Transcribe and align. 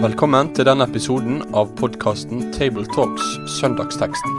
Velkommen 0.00 0.48
til 0.56 0.64
denne 0.64 0.86
episoden 0.88 1.42
av 1.52 1.74
podkasten 1.76 2.46
Tabletalks 2.56 3.26
Søndagsteksten, 3.58 4.38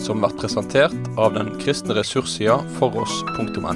som 0.00 0.22
blir 0.24 0.32
presentert 0.40 1.10
av 1.20 1.34
den 1.36 1.50
kristne 1.60 1.98
ressurssida 1.98 2.56
foross.no. 2.78 3.74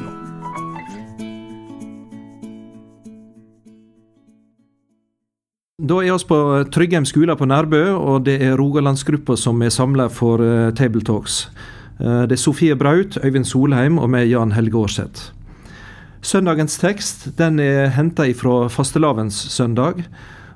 Da 5.77 6.01
er 6.01 6.17
vi 6.17 6.29
på 6.33 6.41
Tryggheim 6.73 7.05
skole 7.05 7.37
på 7.37 7.45
Nærbø, 7.53 7.85
og 7.95 8.25
det 8.25 8.41
er 8.41 8.57
Rogalandsgruppa 8.57 9.37
som 9.37 9.61
er 9.61 9.69
samla 9.77 10.09
for 10.09 10.41
uh, 10.41 10.73
Tabletalks. 10.73 11.51
Uh, 12.01 12.25
det 12.25 12.41
er 12.41 12.45
Sofie 12.47 12.77
Braut, 12.77 13.21
Øyvind 13.21 13.45
Solheim 13.45 13.99
og 13.99 14.09
meg, 14.11 14.31
Jan 14.33 14.57
Helge 14.57 14.81
Aarseth. 14.81 15.36
Søndagens 16.27 16.75
tekst 16.83 17.29
den 17.39 17.61
er 17.63 17.93
henta 17.95 18.25
fra 18.35 18.67
fastelavnssøndag. 18.73 20.01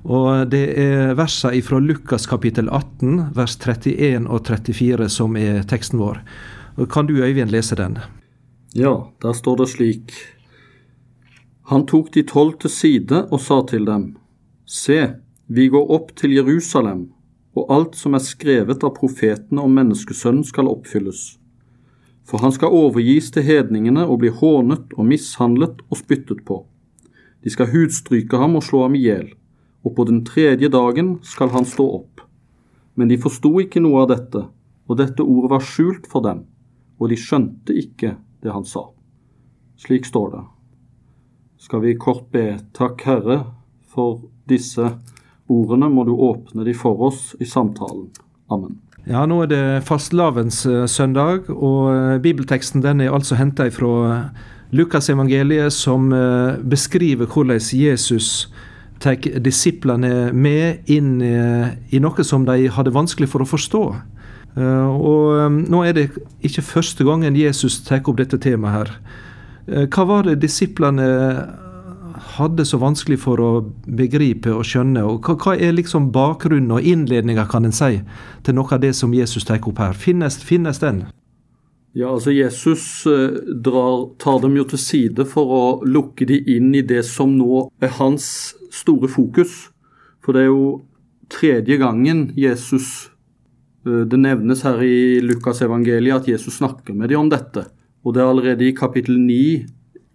Og 0.03 0.49
det 0.51 0.65
er 0.83 1.13
versene 1.15 1.61
fra 1.63 1.79
Lukas 1.79 2.27
kapittel 2.27 2.67
18, 2.67 3.37
vers 3.37 3.55
31 3.55 4.27
og 4.27 4.49
34 4.49 5.07
som 5.15 5.37
er 5.39 5.63
teksten 5.71 6.01
vår. 6.01 6.19
Kan 6.91 7.07
du 7.07 7.21
Øyvind 7.23 7.53
lese 7.55 7.79
den? 7.79 8.01
Ja, 8.75 9.13
der 9.23 9.37
står 9.37 9.61
det 9.61 9.69
slik. 9.71 10.15
Han 11.71 11.87
tok 11.87 12.11
de 12.15 12.25
tolv 12.27 12.59
til 12.59 12.75
side 12.75 13.29
og 13.31 13.39
sa 13.39 13.63
til 13.63 13.87
dem, 13.87 14.17
Se, 14.67 15.15
vi 15.47 15.69
går 15.71 15.91
opp 15.91 16.17
til 16.19 16.35
Jerusalem, 16.35 17.13
og 17.55 17.71
alt 17.71 17.95
som 17.99 18.15
er 18.19 18.27
skrevet 18.27 18.83
av 18.83 18.97
profetene 18.99 19.63
om 19.63 19.79
menneskesønnen 19.79 20.47
skal 20.47 20.71
oppfylles. 20.71 21.37
For 22.31 22.45
han 22.45 22.55
skal 22.55 22.71
overgis 22.71 23.33
til 23.35 23.43
hedningene 23.43 24.07
og 24.07 24.23
bli 24.23 24.31
hånet 24.31 24.95
og 24.95 25.09
mishandlet 25.11 25.83
og 25.91 25.99
spyttet 25.99 26.45
på. 26.47 26.63
De 27.43 27.51
skal 27.51 27.73
hudstryke 27.73 28.39
ham 28.39 28.55
og 28.61 28.67
slå 28.69 28.85
ham 28.87 28.95
i 28.95 29.03
hjel 29.03 29.31
og 29.83 29.97
på 29.97 30.05
den 30.05 30.25
tredje 30.25 30.69
dagen 30.69 31.19
skal 31.23 31.53
han 31.55 31.65
stå 31.65 31.87
opp. 32.01 32.21
Men 32.95 33.09
de 33.09 33.19
forsto 33.21 33.53
ikke 33.63 33.83
noe 33.83 34.05
av 34.05 34.11
dette, 34.13 34.45
og 34.91 34.99
dette 34.99 35.25
ordet 35.25 35.53
var 35.55 35.65
skjult 35.65 36.09
for 36.11 36.25
dem, 36.25 36.45
og 37.01 37.13
de 37.13 37.19
skjønte 37.21 37.77
ikke 37.77 38.17
det 38.45 38.53
han 38.53 38.67
sa. 38.69 38.91
Slik 39.81 40.09
står 40.09 40.35
det. 40.35 40.43
Skal 41.61 41.85
vi 41.85 41.97
kort 42.01 42.29
be, 42.33 42.59
takk 42.77 43.05
Herre, 43.07 43.41
for 43.89 44.21
disse 44.49 44.95
ordene 45.51 45.89
må 45.93 46.05
du 46.09 46.13
åpne 46.15 46.65
de 46.67 46.77
for 46.77 47.01
oss 47.09 47.35
i 47.41 47.49
samtalen. 47.49 48.11
Amen. 48.53 48.79
Ja, 49.09 49.25
nå 49.27 49.43
er 49.45 49.51
det 49.51 49.65
fastelavns 49.89 50.65
eh, 50.67 50.85
og 51.55 51.91
eh, 51.95 52.19
bibelteksten 52.21 52.83
den 52.83 53.01
er 53.01 53.15
altså 53.15 53.39
henta 53.39 53.69
fra 53.73 54.31
Lukasevangeliet, 54.73 55.73
som 55.73 56.13
eh, 56.13 56.59
beskriver 56.61 57.27
hvordan 57.27 57.61
Jesus 57.61 58.51
tar 59.01 59.17
disiplene 59.41 60.33
med 60.33 60.85
inn 60.87 61.23
i 61.23 61.99
noe 61.99 62.25
som 62.25 62.45
de 62.45 62.69
hadde 62.69 62.93
vanskelig 62.93 63.31
for 63.33 63.41
å 63.41 63.49
forstå. 63.49 63.85
Eh, 64.59 64.91
og 64.91 65.53
Nå 65.71 65.83
er 65.87 65.97
det 65.97 66.07
ikke 66.43 66.65
første 66.67 67.07
gangen 67.07 67.39
Jesus 67.39 67.81
tar 67.87 68.03
opp 68.05 68.19
dette 68.19 68.39
temaet. 68.39 68.73
her. 68.75 68.91
Eh, 69.69 69.87
hva 69.87 70.07
var 70.07 70.23
det 70.25 70.41
disiplene 70.43 71.07
hadde 72.41 72.65
så 72.67 72.81
vanskelig 72.81 73.21
for 73.23 73.41
å 73.41 73.51
begripe 73.87 74.53
og 74.55 74.67
skjønne? 74.67 75.05
og 75.07 75.29
Hva, 75.29 75.55
er 75.55 75.77
liksom 75.77 76.11
bakgrunnen 76.15 76.73
og 76.77 76.87
innledninga 76.87 77.47
kan 77.51 77.69
en 77.69 77.77
si, 77.77 78.01
til 78.43 78.57
noe 78.57 78.75
av 78.75 78.83
det 78.83 78.93
som 78.99 79.15
Jesus 79.15 79.47
tar 79.49 79.63
opp 79.63 79.81
her? 79.83 79.97
Finnes, 79.97 80.41
finnes 80.45 80.83
den? 80.83 81.05
Ja, 81.93 82.13
altså 82.13 82.31
Jesus 82.31 83.07
eh, 83.11 83.41
drar, 83.65 84.13
tar 84.23 84.39
dem 84.45 84.55
jo 84.61 84.67
til 84.71 84.79
side 84.79 85.27
for 85.27 85.51
å 85.51 85.63
lukke 85.83 86.29
de 86.29 86.39
inn 86.55 86.71
i 86.79 86.85
det 86.87 87.03
som 87.09 87.33
nå 87.35 87.65
er 87.83 87.97
hans 87.99 88.55
store 88.71 89.11
fokus. 89.11 89.73
For 90.23 90.37
det 90.37 90.45
er 90.45 90.53
jo 90.53 90.69
tredje 91.31 91.79
gangen 91.81 92.29
Jesus 92.39 93.11
eh, 93.87 94.07
Det 94.07 94.21
nevnes 94.23 94.63
her 94.67 94.79
i 94.87 95.19
Lukas 95.25 95.65
evangeliet 95.67 96.23
at 96.23 96.31
Jesus 96.31 96.61
snakker 96.61 96.95
med 96.95 97.11
dem 97.11 97.25
om 97.25 97.33
dette. 97.33 97.67
Og 98.07 98.15
det 98.15 98.23
er 98.23 98.31
allerede 98.31 98.69
i 98.69 98.77
kapittel 98.77 99.19
9 99.19 99.41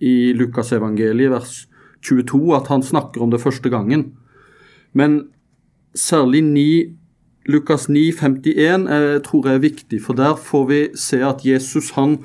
i 0.05 0.15
Lukas 0.35 0.71
evangeliet, 0.75 1.31
vers 1.31 1.65
22, 2.05 2.41
at 2.57 2.69
han 2.73 2.85
snakker 2.85 3.23
om 3.25 3.33
det 3.33 3.41
første 3.41 3.71
gangen. 3.73 4.11
Men 4.93 5.27
særlig 5.97 6.43
9, 6.45 6.67
Lukas 7.51 7.89
9, 7.89 8.11
51 8.21 8.87
eh, 8.87 9.19
tror 9.25 9.47
jeg 9.49 9.59
er 9.59 9.65
viktig, 9.65 10.01
for 10.01 10.17
der 10.17 10.37
får 10.37 10.65
vi 10.69 10.81
se 10.97 11.21
at 11.25 11.45
Jesus 11.45 11.93
han 11.97 12.19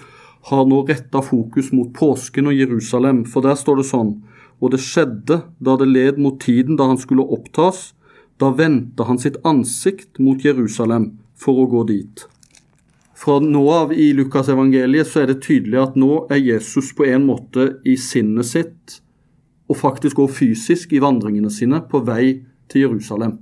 har 0.48 0.64
nå 0.68 0.84
retta 0.88 1.20
fokus 1.20 1.72
mot 1.76 1.92
påsken 1.96 2.48
og 2.48 2.56
Jerusalem. 2.56 3.24
For 3.28 3.44
der 3.44 3.58
står 3.60 3.82
det 3.82 3.88
sånn 3.90 4.14
og 4.60 4.74
det 4.74 4.82
skjedde 4.84 5.40
da 5.58 5.76
det 5.80 5.88
led 5.88 6.20
mot 6.20 6.36
tiden 6.40 6.76
da 6.76 6.90
han 6.90 7.00
skulle 7.00 7.24
opptas, 7.24 7.92
da 8.40 8.52
vendte 8.56 9.06
han 9.08 9.20
sitt 9.20 9.40
ansikt 9.44 10.20
mot 10.20 10.44
Jerusalem 10.44 11.14
for 11.40 11.62
å 11.62 11.68
gå 11.68 11.84
dit. 11.88 12.24
Fra 13.16 13.36
nå 13.44 13.62
av 13.72 13.92
i 13.92 14.10
Lukas 14.16 14.48
evangeliet 14.52 15.08
så 15.08 15.22
er 15.22 15.32
det 15.32 15.42
tydelig 15.44 15.80
at 15.80 15.96
nå 16.00 16.24
er 16.32 16.40
Jesus 16.40 16.92
på 16.96 17.08
en 17.08 17.26
måte 17.28 17.74
i 17.84 17.96
sinnet 18.00 18.48
sitt, 18.48 19.00
og 19.70 19.78
faktisk 19.78 20.18
også 20.18 20.40
fysisk 20.40 20.92
i 20.92 21.02
vandringene 21.02 21.50
sine, 21.52 21.78
på 21.86 22.02
vei 22.02 22.40
til 22.70 22.88
Jerusalem. 22.88 23.38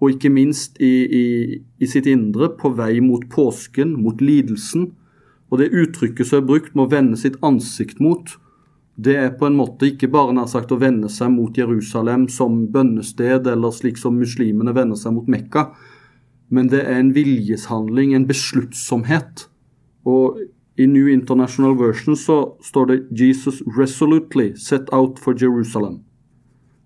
Og 0.00 0.14
ikke 0.14 0.32
minst 0.32 0.80
i, 0.80 0.92
i, 1.04 1.26
i 1.80 1.88
sitt 1.88 2.08
indre 2.08 2.50
på 2.56 2.72
vei 2.76 3.00
mot 3.04 3.24
påsken, 3.32 3.94
mot 4.00 4.20
lidelsen. 4.20 4.90
Og 5.52 5.60
det 5.60 5.72
uttrykket 5.76 6.28
som 6.28 6.40
er 6.40 6.48
brukt 6.48 6.74
med 6.74 6.86
å 6.86 6.92
vende 6.92 7.20
sitt 7.20 7.36
ansikt 7.44 8.00
mot, 8.02 8.32
det 8.96 9.16
er 9.20 9.34
på 9.36 9.48
en 9.48 9.58
måte 9.58 9.90
ikke 9.90 10.08
bare 10.12 10.32
nær 10.32 10.48
sagt 10.48 10.72
å 10.72 10.80
vende 10.80 11.10
seg 11.12 11.28
mot 11.34 11.56
Jerusalem 11.56 12.26
som 12.32 12.62
bønnested, 12.72 13.48
eller 13.52 13.74
slik 13.76 14.00
som 14.00 14.16
muslimene 14.16 14.72
vender 14.76 14.96
seg 14.96 15.12
mot 15.18 15.28
Mekka, 15.28 15.68
men 16.48 16.70
det 16.72 16.80
er 16.86 17.02
en 17.02 17.12
viljeshandling, 17.12 18.14
en 18.14 18.28
besluttsomhet. 18.28 19.48
Og 20.08 20.40
i 20.78 20.86
New 20.86 21.08
International 21.08 21.76
Version 21.78 22.16
så 22.16 22.56
står 22.62 22.86
det 22.86 23.06
'Jesus 23.10 23.62
resolutely 23.78 24.54
set 24.56 24.92
out 24.92 25.18
for 25.18 25.32
Jerusalem'. 25.32 26.00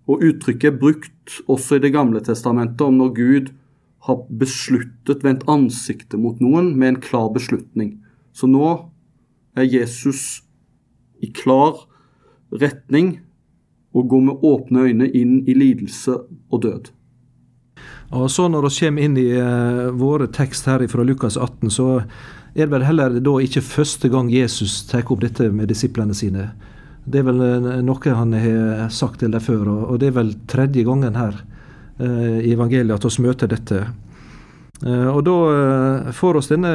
Og 0.09 0.23
uttrykket 0.23 0.73
er 0.75 0.79
brukt 0.79 1.41
også 1.49 1.75
i 1.77 1.79
Det 1.79 1.93
gamle 1.93 2.21
testamentet 2.21 2.81
om 2.81 2.95
når 2.95 3.15
Gud 3.15 3.51
har 4.07 4.17
besluttet, 4.39 5.25
vendt 5.25 5.45
ansiktet 5.49 6.21
mot 6.21 6.41
noen 6.41 6.79
med 6.79 6.89
en 6.89 7.01
klar 7.01 7.29
beslutning. 7.29 7.99
Så 8.33 8.47
nå 8.47 8.91
er 9.57 9.63
Jesus 9.63 10.43
i 11.21 11.27
klar 11.27 11.87
retning 12.53 13.21
og 13.95 14.09
går 14.09 14.21
med 14.21 14.35
åpne 14.43 14.87
øyne 14.87 15.11
inn 15.11 15.49
i 15.49 15.55
lidelse 15.55 16.17
og 16.51 16.63
død. 16.63 16.91
Og 18.11 18.31
så 18.31 18.49
Når 18.49 18.63
vi 18.63 18.87
kommer 18.87 19.03
inn 19.03 19.17
i 19.17 19.31
uh, 19.39 19.91
våre 19.95 20.27
tekst 20.27 20.67
her 20.67 20.87
fra 20.89 21.03
Lukas 21.03 21.37
18, 21.37 21.71
så 21.71 22.03
er 22.55 22.67
det 22.67 22.73
vel 22.73 22.87
heller 22.87 23.21
da 23.23 23.37
ikke 23.43 23.63
første 23.63 24.11
gang 24.11 24.31
Jesus 24.33 24.83
tar 24.91 25.07
opp 25.07 25.23
dette 25.23 25.51
med 25.55 25.71
disiplene 25.71 26.17
sine. 26.17 26.51
Det 27.07 27.23
er 27.23 27.27
vel 27.29 27.41
uh, 27.41 27.81
noe 27.85 28.15
han 28.17 28.35
har 28.37 28.89
sagt 28.93 29.23
til 29.23 29.33
dem 29.35 29.43
før, 29.43 29.69
og, 29.87 29.99
det 30.03 30.11
er 30.11 30.19
vel 30.19 30.35
tredje 30.51 30.85
gangen 30.87 31.19
her 31.19 31.37
uh, 32.01 32.39
i 32.41 32.53
evangeliet 32.53 32.99
at 32.99 33.07
vi 33.07 33.27
møter 33.27 33.51
dette. 33.51 33.85
og 34.81 35.25
da 35.25 36.13
får 36.17 36.37
oss 36.37 36.49
denne 36.49 36.71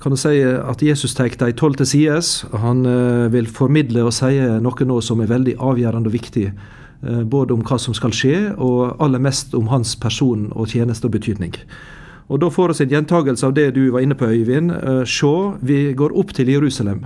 kan 0.00 0.12
du 0.12 0.16
si 0.16 0.40
at 0.40 0.82
Jesus 0.82 1.14
tar 1.14 1.28
de 1.28 1.52
tolv 1.52 1.76
til 1.76 1.86
sides. 1.86 2.44
Han 2.52 2.84
vil 3.32 3.46
formidle 3.46 4.04
og 4.04 4.12
si 4.12 4.40
noe 4.60 4.84
nå 4.88 5.00
som 5.00 5.20
er 5.20 5.28
veldig 5.28 5.54
avgjørende 5.60 6.08
og 6.08 6.12
viktig. 6.12 6.46
Både 7.28 7.54
om 7.54 7.60
hva 7.64 7.78
som 7.80 7.96
skal 7.96 8.12
skje, 8.12 8.38
og 8.56 8.96
aller 9.00 9.20
mest 9.20 9.54
om 9.54 9.68
hans 9.68 9.94
person 9.96 10.50
og 10.52 10.68
tjeneste 10.72 11.08
og 11.08 11.16
betydning. 11.16 11.56
Og 12.28 12.40
Da 12.40 12.50
får 12.50 12.72
vi 12.72 12.84
en 12.84 12.94
gjentagelse 12.96 13.46
av 13.46 13.54
det 13.54 13.70
du 13.76 13.90
var 13.90 14.00
inne 14.00 14.16
på, 14.16 14.26
Øyvind. 14.26 14.72
Uh, 14.72 15.04
se, 15.04 15.32
vi 15.60 15.92
går 15.92 16.16
opp 16.16 16.32
til 16.32 16.48
Jerusalem. 16.48 17.04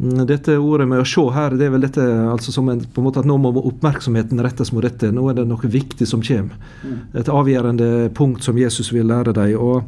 Mm, 0.00 0.22
dette 0.26 0.56
ordet 0.56 0.86
med 0.88 1.02
å 1.02 1.08
se 1.08 1.24
her, 1.34 1.56
det 1.58 1.66
er 1.66 1.74
vel 1.74 1.82
dette 1.84 2.04
altså 2.30 2.54
som 2.54 2.68
en, 2.72 2.80
på 2.80 3.02
en 3.02 3.08
måte 3.08 3.20
at 3.20 3.28
nå 3.28 3.36
må 3.36 3.52
oppmerksomheten 3.58 4.40
rettes 4.40 4.72
mot 4.72 4.86
dette. 4.86 5.10
Nå 5.12 5.26
er 5.28 5.40
det 5.40 5.48
noe 5.50 5.74
viktig 5.74 6.08
som 6.08 6.22
kommer. 6.24 6.56
Mm. 6.84 6.96
Et 7.20 7.28
avgjørende 7.28 7.90
punkt 8.16 8.46
som 8.46 8.58
Jesus 8.58 8.92
vil 8.94 9.10
lære 9.10 9.36
dem. 9.36 9.58
og 9.58 9.84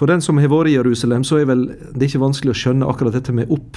for 0.00 0.08
den 0.08 0.22
som 0.24 0.38
har 0.40 0.48
vært 0.48 0.70
i 0.70 0.78
Jerusalem, 0.78 1.24
så 1.28 1.42
er 1.42 1.48
vel 1.50 1.66
det 1.92 2.06
ikke 2.08 2.22
vanskelig 2.22 2.54
å 2.54 2.56
skjønne 2.56 2.86
akkurat 2.88 3.12
dette 3.12 3.34
med 3.36 3.50
opp 3.52 3.76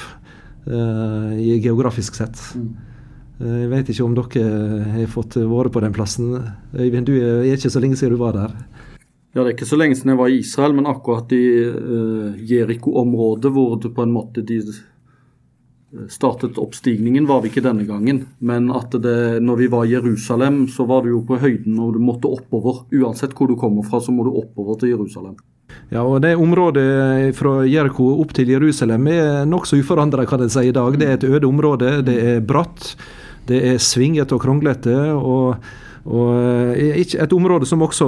uh, 0.71 1.33
i 1.35 1.57
geografisk 1.59 2.15
sett. 2.15 2.39
Uh, 2.55 3.57
jeg 3.65 3.71
vet 3.73 3.91
ikke 3.91 4.05
om 4.05 4.15
dere 4.15 4.85
har 4.93 5.09
fått 5.11 5.35
vært 5.35 5.73
på 5.75 5.83
den 5.83 5.95
plassen. 5.95 6.37
Øyvind, 6.71 7.09
du 7.09 7.17
er 7.17 7.49
ikke 7.51 7.73
så 7.73 7.81
lenge 7.83 7.99
siden 7.99 8.15
du 8.15 8.21
var 8.21 8.37
der. 8.37 8.55
Ja, 9.33 9.41
Det 9.41 9.47
er 9.47 9.55
ikke 9.55 9.65
så 9.65 9.77
lenge 9.81 9.97
siden 9.97 10.13
jeg 10.13 10.21
var 10.21 10.29
i 10.29 10.41
Israel, 10.43 10.75
men 10.77 10.89
akkurat 10.89 11.31
i 11.33 11.45
uh, 11.65 12.35
Jeriko-området, 12.37 13.51
hvor 13.51 13.79
det 13.81 13.93
på 13.95 14.05
en 14.05 14.13
måte 14.13 14.45
de 14.45 14.61
startet 16.09 16.57
oppstigningen, 16.57 17.25
var 17.29 17.41
vi 17.41 17.51
ikke 17.51 17.63
denne 17.65 17.85
gangen. 17.85 18.23
Men 18.39 18.71
at 18.73 18.95
det, 19.01 19.41
når 19.45 19.59
vi 19.61 19.69
var 19.69 19.85
i 19.85 19.93
Jerusalem, 19.93 20.67
så 20.67 20.85
var 20.89 21.03
du 21.03 21.11
jo 21.13 21.23
på 21.27 21.37
høyden 21.41 21.77
og 21.79 21.93
du 21.93 21.99
måtte 22.01 22.31
oppover. 22.31 22.85
Uansett 22.93 23.35
hvor 23.37 23.49
du 23.49 23.57
kommer 23.59 23.85
fra, 23.85 24.01
så 24.01 24.13
må 24.13 24.25
du 24.25 24.33
oppover 24.33 24.79
til 24.81 24.93
Jerusalem. 24.95 25.35
Ja, 25.93 26.03
og 26.03 26.21
det 26.21 26.35
Området 26.37 27.33
fra 27.37 27.61
Jeriko 27.65 28.11
opp 28.21 28.33
til 28.35 28.51
Jerusalem 28.53 29.07
er 29.09 29.45
nokså 29.49 29.79
uforandra 29.81 30.25
si 30.49 30.67
i 30.67 30.73
dag. 30.73 30.97
Det 30.97 31.07
er 31.07 31.13
et 31.13 31.23
øde 31.23 31.47
område. 31.47 32.01
Det 32.01 32.17
er 32.21 32.41
bratt, 32.41 32.95
det 33.47 33.61
er 33.73 33.77
svingete 33.77 34.35
og 34.35 34.41
kronglete. 34.41 35.13
og 35.13 35.55
og 36.03 36.75
eh, 36.75 36.99
Et 36.99 37.33
område 37.33 37.65
som 37.65 37.81
også 37.81 38.07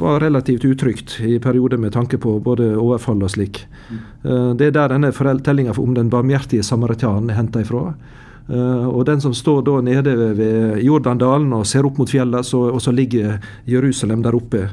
var 0.00 0.20
relativt 0.20 0.64
utrygt 0.64 1.18
i 1.24 1.38
perioder 1.40 1.78
med 1.80 1.92
tanke 1.92 2.18
på 2.18 2.38
både 2.38 2.74
overfall 2.76 3.22
og 3.22 3.30
slik. 3.30 3.64
Mm. 3.88 4.56
Det 4.60 4.66
er 4.66 4.74
der 4.76 4.92
denne 4.92 5.12
fortellinga 5.12 5.72
om 5.78 5.94
den 5.94 6.10
barmhjertige 6.10 6.62
samaritanen 6.62 7.30
er 7.30 7.38
henta 7.40 7.62
ifra. 7.64 7.94
Uh, 8.50 8.88
og 8.90 9.04
den 9.06 9.20
som 9.22 9.32
står 9.32 9.62
da 9.62 9.76
nede 9.80 10.12
ved 10.34 10.80
Jordandalen 10.82 11.52
og 11.54 11.68
ser 11.70 11.86
opp 11.86 12.00
mot 12.02 12.10
fjellet, 12.10 12.44
så, 12.44 12.64
og 12.74 12.82
så 12.82 12.90
ligger 12.90 13.38
Jerusalem 13.64 14.24
der 14.26 14.34
oppe. 14.34 14.64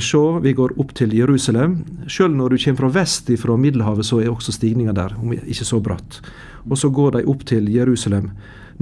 Se, 0.00 0.20
vi 0.44 0.52
går 0.52 0.74
opp 0.80 0.90
til 0.96 1.14
Jerusalem. 1.16 1.78
Selv 2.08 2.34
når 2.36 2.52
du 2.52 2.58
kommer 2.64 2.80
fra 2.82 2.90
vest 2.98 3.30
fra 3.40 3.56
Middelhavet, 3.56 4.04
så 4.04 4.18
er 4.20 4.32
også 4.32 4.52
stigninga 4.52 4.92
der, 4.92 5.14
om 5.20 5.32
ikke 5.32 5.64
så 5.64 5.80
bratt. 5.80 6.18
Og 6.68 6.76
så 6.80 6.90
går 6.92 7.18
de 7.18 7.24
opp 7.28 7.46
til 7.48 7.70
Jerusalem. 7.72 8.32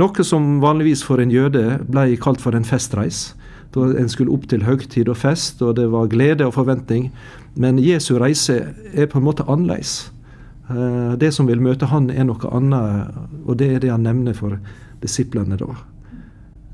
Noe 0.01 0.25
som 0.25 0.61
vanligvis 0.63 1.03
for 1.05 1.21
en 1.21 1.33
jøde 1.33 1.79
ble 1.89 2.17
kalt 2.21 2.41
for 2.41 2.57
en 2.57 2.65
festreis. 2.65 3.33
Da 3.73 3.89
en 3.97 4.09
skulle 4.13 4.33
opp 4.33 4.47
til 4.49 4.65
høgtid 4.65 5.09
og 5.09 5.19
fest, 5.21 5.63
og 5.65 5.77
det 5.77 5.89
var 5.93 6.11
glede 6.13 6.47
og 6.49 6.57
forventning. 6.57 7.11
Men 7.57 7.81
Jesu 7.81 8.17
reise 8.21 8.59
er 8.93 9.09
på 9.09 9.21
en 9.21 9.27
måte 9.27 9.47
annerledes. 9.49 10.11
Eh, 10.71 11.15
det 11.21 11.33
som 11.37 11.49
vil 11.49 11.61
møte 11.61 11.89
han, 11.91 12.11
er 12.11 12.29
noe 12.29 12.53
annet, 12.53 13.17
og 13.45 13.57
det 13.61 13.71
er 13.75 13.85
det 13.85 13.93
han 13.93 14.05
nevner 14.07 14.37
for 14.37 14.59
disiplene 15.03 15.59
da. 15.61 15.71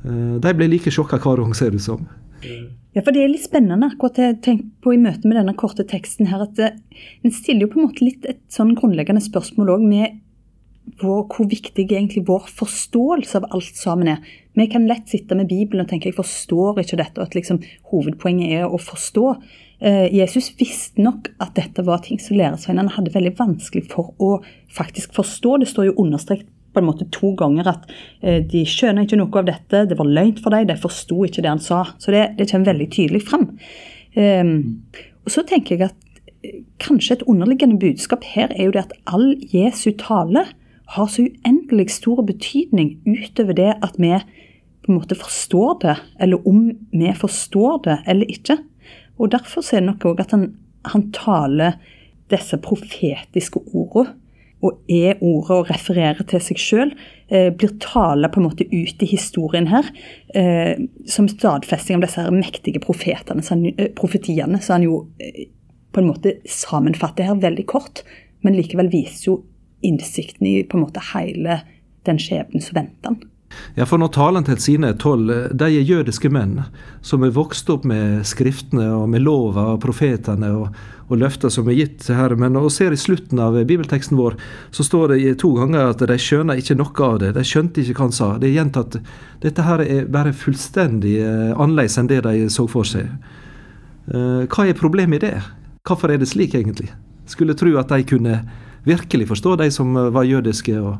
Eh, 0.04 0.34
de 0.42 0.54
ble 0.54 0.70
like 0.70 0.92
sjokka 0.94 1.20
hver 1.22 1.42
gang, 1.42 1.54
ser 1.56 1.74
det 1.74 1.82
ut 1.82 1.86
som. 1.86 2.06
Ja, 2.94 3.02
for 3.02 3.12
Det 3.12 3.22
er 3.22 3.30
litt 3.30 3.46
spennende 3.46 3.90
akkurat 3.90 4.18
jeg 4.18 4.40
tenker 4.42 4.70
på 4.82 4.94
i 4.94 4.98
møte 4.98 5.26
med 5.26 5.36
denne 5.38 5.54
korte 5.54 5.84
teksten. 5.84 6.26
her, 6.26 6.42
at 6.42 6.58
eh, 6.58 6.78
En 7.24 7.30
stiller 7.30 7.66
jo 7.66 7.72
på 7.74 7.80
en 7.80 7.88
måte 7.88 8.04
litt 8.04 8.24
et 8.26 8.42
sånn 8.48 8.74
grunnleggende 8.74 9.22
spørsmål 9.22 9.74
òg 9.76 9.82
med 9.86 10.20
hvor, 11.00 11.26
hvor, 11.28 11.46
viktig 11.48 11.86
egentlig 11.86 12.24
vår 12.28 12.48
forståelse 12.58 13.40
av 13.40 13.48
alt 13.54 13.78
sammen 13.78 14.12
er. 14.14 14.34
Vi 14.58 14.66
kan 14.70 14.88
lett 14.90 15.08
sitte 15.10 15.36
med 15.38 15.50
Bibelen 15.50 15.84
og 15.84 15.90
tenke 15.90 16.10
jeg 16.10 16.18
forstår 16.18 16.80
ikke 16.82 16.98
dette, 16.98 17.20
og 17.20 17.28
at 17.28 17.36
liksom 17.38 17.60
hovedpoenget 17.92 18.58
er 18.58 18.66
å 18.66 18.80
forstå. 18.82 19.26
Eh, 19.78 20.06
Jesus 20.16 20.50
visste 20.58 21.02
nok 21.04 21.30
at 21.38 21.54
dette 21.58 21.84
var 21.86 22.02
ting 22.02 22.18
som 22.22 22.38
læresveinene 22.38 22.96
hadde 22.96 23.14
veldig 23.14 23.36
vanskelig 23.38 23.86
for 23.92 24.14
å 24.18 24.38
faktisk 24.74 25.14
forstå. 25.18 25.60
Det 25.62 25.70
står 25.70 25.90
jo 25.90 25.98
understreket 26.02 26.50
på 26.74 26.82
en 26.82 26.88
måte 26.88 27.08
to 27.14 27.32
ganger 27.38 27.70
at 27.72 27.86
eh, 28.20 28.40
de 28.44 28.64
skjønner 28.68 29.06
ikke 29.06 29.20
noe 29.20 29.40
av 29.40 29.48
dette, 29.48 29.86
det 29.90 29.98
var 29.98 30.10
løgn 30.10 30.36
for 30.42 30.54
dem, 30.54 30.68
de 30.68 30.78
forsto 30.80 31.22
ikke 31.26 31.44
det 31.44 31.52
han 31.52 31.62
sa. 31.62 31.84
Så 32.02 32.14
det, 32.14 32.24
det 32.38 32.50
kommer 32.50 32.72
veldig 32.72 32.90
tydelig 32.94 33.24
fram. 33.28 33.50
Eh, 34.18 34.54
og 35.24 35.34
så 35.34 35.44
tenker 35.48 35.76
jeg 35.76 35.90
at 35.90 36.22
eh, 36.42 36.62
kanskje 36.82 37.18
et 37.18 37.26
underliggende 37.30 37.80
budskap 37.82 38.26
her 38.34 38.52
er 38.54 38.68
jo 38.68 38.74
det 38.76 38.86
at 38.86 38.96
all 39.10 39.30
Jesu 39.52 39.90
tale 40.00 40.48
har 40.94 41.08
så 41.12 41.26
uendelig 41.26 41.90
stor 41.98 42.22
betydning 42.24 42.96
utover 43.04 43.56
det 43.56 43.72
at 43.84 43.98
vi 44.00 44.14
på 44.88 44.92
en 44.92 44.96
måte 44.96 45.18
forstår 45.18 45.74
det, 45.82 45.96
eller 46.20 46.46
om 46.48 46.70
vi 46.92 47.12
forstår 47.16 47.82
det 47.84 47.98
eller 48.08 48.30
ikke. 48.32 48.56
Og 49.18 49.32
Derfor 49.32 49.60
er 49.60 49.82
det 49.82 49.88
nok 49.90 50.06
òg 50.08 50.22
at 50.24 50.32
han, 50.32 50.46
han, 50.88 51.10
taler 51.12 51.76
disse 52.32 52.56
profetiske 52.64 53.60
ordene, 53.74 54.14
og 54.58 54.80
er 54.90 55.20
ordet 55.22 55.54
og 55.54 55.68
refererer 55.70 56.24
til 56.26 56.40
seg 56.42 56.58
sjøl, 56.58 56.88
eh, 57.30 57.52
blir 57.54 57.76
tala 57.78 58.26
på 58.26 58.40
en 58.40 58.48
måte 58.48 58.64
ut 58.66 59.04
i 59.04 59.06
historien 59.06 59.68
her, 59.70 59.86
eh, 60.34 60.80
som 61.06 61.28
stadfesting 61.30 62.00
av 62.00 62.08
disse 62.08 62.24
her 62.24 62.34
mektige 62.34 62.80
eh, 62.80 63.92
profetiene. 63.94 64.58
Så 64.58 64.72
han 64.72 64.82
jo 64.88 65.04
eh, 65.22 65.46
på 65.94 66.02
en 66.02 66.10
måte 66.10 66.40
sammenfatter 66.42 67.28
her 67.28 67.38
veldig 67.38 67.68
kort, 67.70 68.02
men 68.42 68.58
likevel 68.58 68.90
viser 68.90 69.30
jo 69.30 69.36
innsikten 69.84 70.46
i 70.46 70.62
på 70.64 70.78
en 70.78 70.86
måte 70.86 71.02
hele 71.12 71.60
den 72.08 72.20
skjebnen 72.22 72.64
som 72.64 72.80
venter 72.80 73.12
han. 73.12 73.20
Ja, 73.78 73.86
for 73.86 74.00
når 74.00 74.42
til 74.44 74.58
sine 74.60 74.92
tolv, 74.98 75.30
de 75.56 75.64
er 75.64 75.86
jødiske 75.86 76.28
menn 76.32 76.58
som 77.00 77.22
er 77.24 77.32
vokst 77.32 77.70
opp 77.70 77.86
med 77.88 78.26
skriftene 78.26 78.90
og 78.92 79.08
med 79.08 79.22
lova 79.24 79.72
og 79.74 79.80
profetene 79.80 80.50
og, 80.52 80.68
og 81.08 81.20
løfter 81.22 81.48
som 81.48 81.68
er 81.68 81.78
gitt 81.78 81.98
til 82.04 82.18
Herren. 82.18 82.56
Og 82.56 82.70
ser 82.74 82.92
i 82.92 83.00
slutten 83.00 83.40
av 83.40 83.56
bibelteksten 83.56 84.18
vår, 84.18 84.36
så 84.70 84.84
står 84.84 85.14
det 85.14 85.38
to 85.40 85.54
ganger 85.56 85.94
at 85.94 86.04
de 86.10 86.18
skjønner 86.20 86.60
ikke 86.60 86.76
noe 86.76 87.08
av 87.08 87.18
det. 87.22 87.32
De 87.38 87.46
skjønte 87.46 87.82
ikke 87.82 87.96
hva 87.96 88.08
han 88.08 88.16
sa. 88.18 88.30
Det 88.36 88.50
er 88.50 88.56
gjentatt. 88.58 89.00
Dette 89.44 89.64
her 89.64 89.84
er 89.86 90.12
bare 90.12 90.36
fullstendig 90.36 91.18
eh, 91.22 91.52
annerledes 91.54 91.98
enn 92.00 92.10
det 92.10 92.22
de 92.26 92.48
så 92.52 92.68
for 92.68 92.88
seg. 92.88 93.08
Eh, 94.12 94.44
hva 94.44 94.66
er 94.66 94.78
problemet 94.78 95.22
i 95.22 95.28
det? 95.30 95.36
Hvorfor 95.88 96.12
er 96.12 96.20
det 96.20 96.28
slik, 96.28 96.58
egentlig? 96.58 96.90
Skulle 97.28 97.56
tro 97.56 97.72
at 97.80 97.92
de 97.92 98.04
kunne 98.08 98.42
virkelig 98.86 99.28
forstå, 99.28 99.56
de 99.56 99.70
som 99.74 99.94
var 99.94 100.28
jødiske 100.28 100.76
og, 100.80 100.96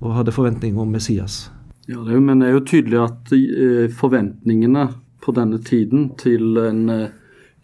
og 0.00 0.14
hadde 0.18 0.34
forventninger 0.34 0.80
om 0.80 0.92
Messias. 0.92 1.46
Ja, 1.88 1.98
det 2.04 2.14
jo, 2.14 2.20
men 2.20 2.40
det 2.42 2.48
er 2.48 2.56
jo 2.56 2.66
tydelig 2.66 3.00
at 3.02 3.32
eh, 3.34 3.88
forventningene 3.90 4.86
på 5.22 5.34
denne 5.34 5.58
tiden 5.62 6.12
til 6.18 6.58
en 6.62 6.88
eh, 6.90 7.08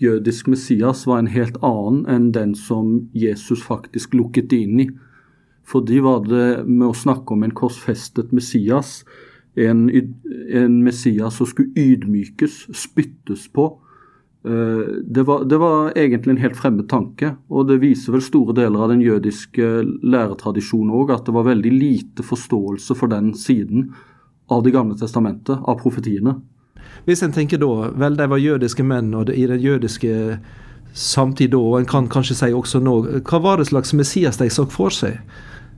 jødisk 0.02 0.48
Messias 0.48 1.04
var 1.06 1.22
en 1.22 1.30
helt 1.30 1.58
annen 1.62 2.04
enn 2.10 2.30
den 2.34 2.54
som 2.58 3.08
Jesus 3.14 3.62
faktisk 3.62 4.14
lukket 4.18 4.54
inn 4.54 4.82
i. 4.82 4.88
For 5.68 5.84
de 5.84 6.00
var 6.02 6.22
det 6.26 6.64
med 6.66 6.88
å 6.88 6.96
snakke 6.96 7.34
om 7.34 7.44
en 7.44 7.54
korsfestet 7.54 8.32
Messias, 8.32 9.02
en, 9.58 9.88
en 9.90 10.78
Messias 10.84 11.38
som 11.38 11.48
skulle 11.50 11.74
ydmykes, 11.76 12.68
spyttes 12.74 13.48
på. 13.52 13.70
Eh, 14.44 14.84
det 15.04 15.22
var, 15.22 15.44
det 15.44 15.58
var, 15.58 15.92
egentlig 15.98 16.30
en 16.30 16.42
helt 16.42 16.56
fremmed 16.56 16.88
tanke, 16.88 17.34
og 17.50 17.66
det 17.68 17.80
viser 17.82 18.14
vel 18.14 18.22
store 18.22 18.54
deler 18.54 18.84
av 18.84 18.92
den 18.92 19.02
jødiske 19.02 19.70
læretradisjonen 20.06 20.94
òg 20.94 21.10
at 21.16 21.26
det 21.26 21.34
var 21.34 21.48
veldig 21.48 21.72
lite 21.74 22.26
forståelse 22.26 22.94
for 22.98 23.10
den 23.10 23.34
siden 23.34 23.92
av 24.48 24.62
Det 24.64 24.70
gamle 24.72 24.94
testamentet, 24.96 25.58
av 25.60 25.76
profetiene. 25.76 26.38
Hvis 27.04 27.20
en 27.20 27.34
tenker 27.36 27.60
da, 27.60 27.90
vel 27.92 28.14
de 28.16 28.26
var 28.32 28.40
jødiske 28.40 28.80
menn, 28.80 29.10
og 29.12 29.26
det, 29.28 29.34
i 29.36 29.44
den 29.44 29.60
jødiske 29.60 30.38
samtid 30.96 31.52
da, 31.52 31.60
og 31.60 31.76
en 31.82 31.88
kan 31.90 32.08
kanskje 32.08 32.38
si 32.38 32.48
også 32.56 32.80
nå, 32.80 32.94
hva 33.28 33.42
var 33.44 33.60
det 33.60 33.68
slags 33.68 33.92
Messias 33.92 34.40
de 34.40 34.48
så 34.48 34.64
for 34.72 34.94
seg? 34.94 35.20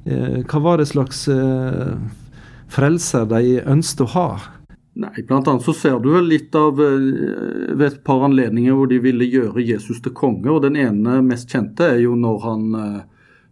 Eh, 0.07 0.39
hva 0.47 0.63
var 0.63 0.79
det 0.79 0.87
slags 0.93 1.27
eh, 1.29 1.99
frelser 2.71 3.27
de 3.33 3.59
ønsket 3.67 4.07
å 4.07 4.11
ha? 4.15 4.29
Nei, 4.99 5.23
blant 5.23 5.47
annet 5.49 5.63
så 5.63 5.73
ser 5.77 6.01
du 6.03 6.11
vel 6.13 6.27
litt 6.33 6.55
av 6.59 6.81
eh, 6.83 7.75
ved 7.77 7.87
et 7.87 8.01
par 8.05 8.25
anledninger 8.27 8.75
hvor 8.75 8.91
de 8.91 8.99
ville 9.03 9.29
gjøre 9.29 9.63
Jesus 9.63 10.01
til 10.03 10.15
konge. 10.17 10.51
og 10.51 10.65
Den 10.67 10.77
ene 10.81 11.21
mest 11.25 11.53
kjente 11.53 11.93
er 11.95 12.01
jo 12.03 12.17
når 12.19 12.41
han 12.47 12.65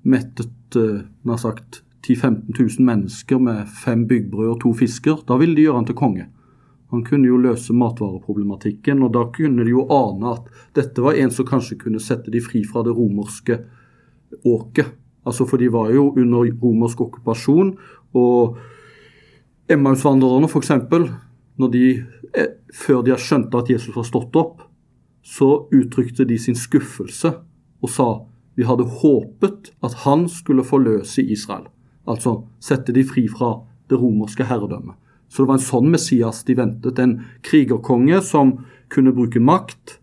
mettet 0.08 0.76
nær 1.24 1.38
sagt 1.40 1.82
10 2.02 2.14
000-15 2.14 2.58
000 2.78 2.86
mennesker 2.86 3.38
med 3.38 3.68
fem 3.68 4.06
byggbrød 4.08 4.48
og 4.48 4.60
to 4.62 4.72
fisker, 4.76 5.22
da 5.28 5.36
ville 5.40 5.56
de 5.56 5.66
gjøre 5.66 5.80
han 5.80 5.88
til 5.88 5.98
konge. 5.98 6.28
Han 6.90 7.04
kunne 7.04 7.28
jo 7.28 7.36
løse 7.36 7.74
matvareproblematikken, 7.76 9.02
og 9.04 9.12
da 9.12 9.26
kunne 9.34 9.64
de 9.64 9.74
jo 9.74 9.84
ane 9.92 10.32
at 10.32 10.48
dette 10.78 11.04
var 11.04 11.18
en 11.20 11.32
som 11.34 11.46
kanskje 11.48 11.76
kunne 11.82 12.00
sette 12.00 12.32
de 12.32 12.40
fri 12.40 12.62
fra 12.64 12.84
det 12.86 12.94
romerske 12.96 13.58
åket. 14.48 14.94
Altså 15.28 15.44
For 15.44 15.60
de 15.60 15.68
var 15.72 15.90
jo 15.92 16.08
under 16.16 16.48
romersk 16.62 17.02
okkupasjon, 17.04 17.74
og 18.16 18.56
Emmausvandrerne 19.68 20.48
f.eks., 20.48 20.72
de, 21.66 22.04
eh, 22.34 22.54
før 22.74 23.02
de 23.02 23.10
har 23.10 23.18
skjønt 23.18 23.54
at 23.54 23.70
Jesus 23.70 23.94
har 23.94 24.06
stått 24.06 24.36
opp, 24.36 24.62
så 25.22 25.68
uttrykte 25.74 26.24
de 26.24 26.38
sin 26.38 26.54
skuffelse 26.54 27.34
og 27.82 27.90
sa 27.90 28.08
vi 28.58 28.66
hadde 28.66 28.86
håpet 29.02 29.72
at 29.82 29.94
han 30.04 30.28
skulle 30.28 30.64
forløse 30.66 31.22
Israel. 31.22 31.66
Altså 32.08 32.44
sette 32.62 32.94
de 32.94 33.04
fri 33.06 33.28
fra 33.28 33.60
det 33.90 33.98
romerske 34.00 34.46
herredømmet. 34.48 34.96
Så 35.28 35.42
det 35.42 35.48
var 35.50 35.58
en 35.58 35.66
sånn 35.66 35.90
Messias 35.92 36.40
de 36.48 36.56
ventet. 36.56 36.98
En 36.98 37.18
krigerkonge 37.44 38.22
som 38.24 38.56
kunne 38.90 39.12
bruke 39.14 39.38
makt 39.38 39.98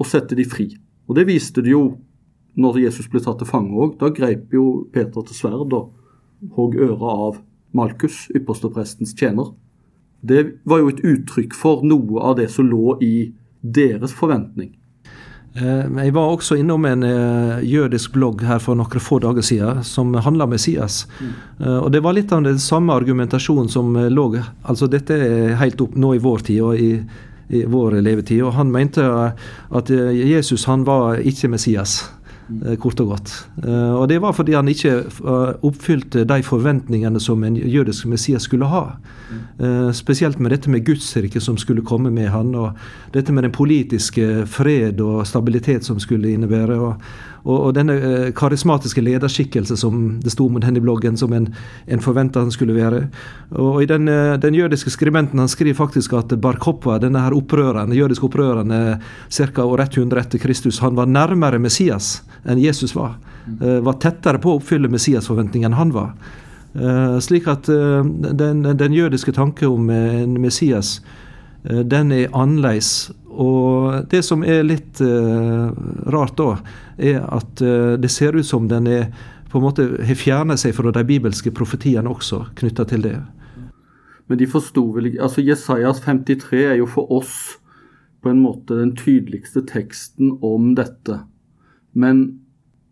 og 0.00 0.08
sette 0.10 0.36
de 0.36 0.44
fri. 0.44 0.66
Og 1.08 1.16
det 1.16 1.28
viste 1.30 1.62
de 1.62 1.72
jo 1.72 1.84
når 2.60 2.82
Jesus 2.84 3.08
ble 3.10 3.22
tatt 3.22 3.40
til 3.40 3.48
fange 3.48 3.72
òg. 3.72 3.96
Da 4.00 4.10
greip 4.14 4.52
jo 4.54 4.84
Peter 4.92 5.24
til 5.24 5.38
sverd 5.38 5.72
og 5.72 5.94
hogg 6.58 6.76
øret 6.76 7.08
av 7.08 7.40
Malkus, 7.74 8.28
yppersteprestens 8.36 9.14
tjener. 9.18 9.54
Det 10.24 10.44
var 10.64 10.80
jo 10.80 10.92
et 10.92 11.02
uttrykk 11.04 11.54
for 11.56 11.84
noe 11.84 12.22
av 12.24 12.38
det 12.40 12.48
som 12.52 12.68
lå 12.68 12.96
i 13.04 13.14
deres 13.60 14.14
forventning. 14.16 14.72
Eh, 15.54 15.84
jeg 15.86 16.14
var 16.16 16.32
også 16.32 16.56
innom 16.58 16.82
en 16.88 17.04
eh, 17.06 17.60
jødisk 17.62 18.16
blogg 18.16 18.40
her 18.42 18.58
for 18.62 18.74
noen 18.74 19.02
få 19.02 19.20
dager 19.22 19.44
siden 19.46 19.84
som 19.86 20.10
handla 20.14 20.48
om 20.48 20.54
Messias. 20.56 21.04
Mm. 21.20 21.28
Eh, 21.60 21.76
og 21.76 21.92
Det 21.94 22.02
var 22.02 22.16
litt 22.16 22.32
av 22.34 22.42
den 22.42 22.58
samme 22.58 22.96
argumentasjonen 22.96 23.70
som 23.70 23.94
lå 23.94 24.24
altså 24.64 24.88
Dette 24.90 25.14
er 25.14 25.54
helt 25.60 25.80
opp 25.80 25.94
nå 25.94 26.16
i 26.16 26.22
vår 26.24 26.42
tid 26.48 26.60
og 26.64 26.80
i, 26.80 26.90
i 27.54 27.62
vår 27.70 28.00
levetid. 28.02 28.42
og 28.42 28.56
Han 28.58 28.72
mente 28.74 29.04
at 29.04 29.90
Jesus 29.90 30.66
han 30.66 30.84
var 30.84 31.22
ikke 31.22 31.52
Messias. 31.52 32.00
Eh, 32.64 32.76
kort 32.80 33.00
og 33.00 33.14
godt. 33.14 33.34
Eh, 33.64 33.92
og 33.94 34.08
det 34.08 34.20
var 34.22 34.36
fordi 34.36 34.54
han 34.56 34.68
ikke 34.68 34.96
oppfylte 35.64 36.24
de 36.28 36.40
forventningene 36.46 37.20
som 37.20 37.44
en 37.44 37.56
jødisk 37.56 38.06
Messias 38.10 38.48
skulle 38.48 38.70
ha. 38.70 38.86
Spesielt 39.92 40.38
med 40.38 40.52
dette 40.52 40.70
med 40.70 40.84
Gudsriket 40.86 41.42
som 41.42 41.56
skulle 41.58 41.82
komme 41.82 42.10
med 42.14 42.28
han, 42.30 42.54
og 42.54 42.78
dette 43.14 43.32
med 43.32 43.46
den 43.46 43.54
politiske 43.54 44.44
fred 44.46 45.00
og 45.02 45.24
stabilitet 45.26 45.84
som 45.84 45.98
skulle 46.02 46.30
innebære. 46.34 46.78
og 46.78 47.02
og, 47.44 47.58
og 47.58 47.72
denne 47.76 47.94
eh, 47.98 48.28
karismatiske 48.36 49.02
lederskikkelse 49.04 49.76
som 49.76 50.04
det 50.24 50.32
sto 50.32 50.46
mot 50.52 50.64
henne 50.64 50.80
i 50.80 50.84
bloggen, 50.84 51.18
som 51.20 51.32
en, 51.36 51.50
en 51.86 52.04
forventa 52.04 52.40
han 52.40 52.52
skulle 52.54 52.76
være. 52.76 53.02
Og 53.60 53.82
i 53.84 53.88
den, 53.90 54.08
eh, 54.08 54.36
den, 54.40 54.56
jødiske 54.56 54.92
skribenten 54.94 55.42
han 55.42 55.50
skriver 55.52 55.76
faktisk 55.78 56.16
at 56.16 56.32
Bar 56.40 56.56
Koppa, 56.62 56.98
denne 57.02 57.20
her 57.20 57.36
opprøreren, 57.36 57.92
jødiske 57.92 58.28
opprøreren 58.30 58.72
ca. 59.28 59.64
år 59.64 59.84
100 59.88 60.20
etter 60.20 60.40
Kristus, 60.40 60.80
han 60.80 60.96
var 60.96 61.10
nærmere 61.10 61.60
Messias 61.60 62.22
enn 62.44 62.62
Jesus 62.62 62.96
var. 62.96 63.18
Uh, 63.60 63.82
var 63.84 63.98
tettere 64.00 64.40
på 64.40 64.54
å 64.54 64.56
oppfylle 64.56 64.88
Messias-forventningen 64.88 65.68
enn 65.68 65.76
han 65.76 65.92
var. 65.92 66.14
Uh, 66.74 67.20
slik 67.22 67.48
at 67.50 67.68
uh, 67.68 68.00
den, 68.04 68.64
den, 68.64 68.96
jødiske 68.96 69.34
tanke 69.36 69.68
om 69.68 69.90
en 69.92 70.38
Messias 70.40 70.96
den 71.64 72.12
er 72.12 72.32
annerledes. 72.36 73.10
Og 73.30 74.04
det 74.12 74.20
som 74.26 74.44
er 74.44 74.62
litt 74.66 75.00
rart 76.12 76.36
da, 76.38 76.58
er 76.98 77.24
at 77.34 77.62
eh, 77.62 77.94
det 77.98 78.10
ser 78.10 78.36
ut 78.36 78.46
som 78.46 78.68
den 78.68 78.86
er, 78.86 79.08
på 79.50 79.58
en 79.58 79.66
måte 79.66 79.86
har 80.02 80.18
fjernet 80.18 80.60
seg 80.60 80.74
fra 80.76 80.92
de 80.94 81.04
bibelske 81.06 81.52
profetiene 81.54 82.10
også, 82.10 82.44
knytta 82.58 82.86
til 82.90 83.04
det. 83.06 83.18
Men 84.26 84.40
de 84.40 84.48
forsto 84.48 84.86
vel 84.94 85.10
ikke 85.10 85.26
altså 85.26 85.44
Jesajas 85.44 86.00
53 86.04 86.62
er 86.64 86.78
jo 86.80 86.88
for 86.88 87.10
oss 87.12 87.58
på 88.24 88.32
en 88.32 88.40
måte 88.40 88.78
den 88.78 88.94
tydeligste 88.96 89.62
teksten 89.68 90.38
om 90.42 90.72
dette. 90.78 91.20
Men 91.92 92.40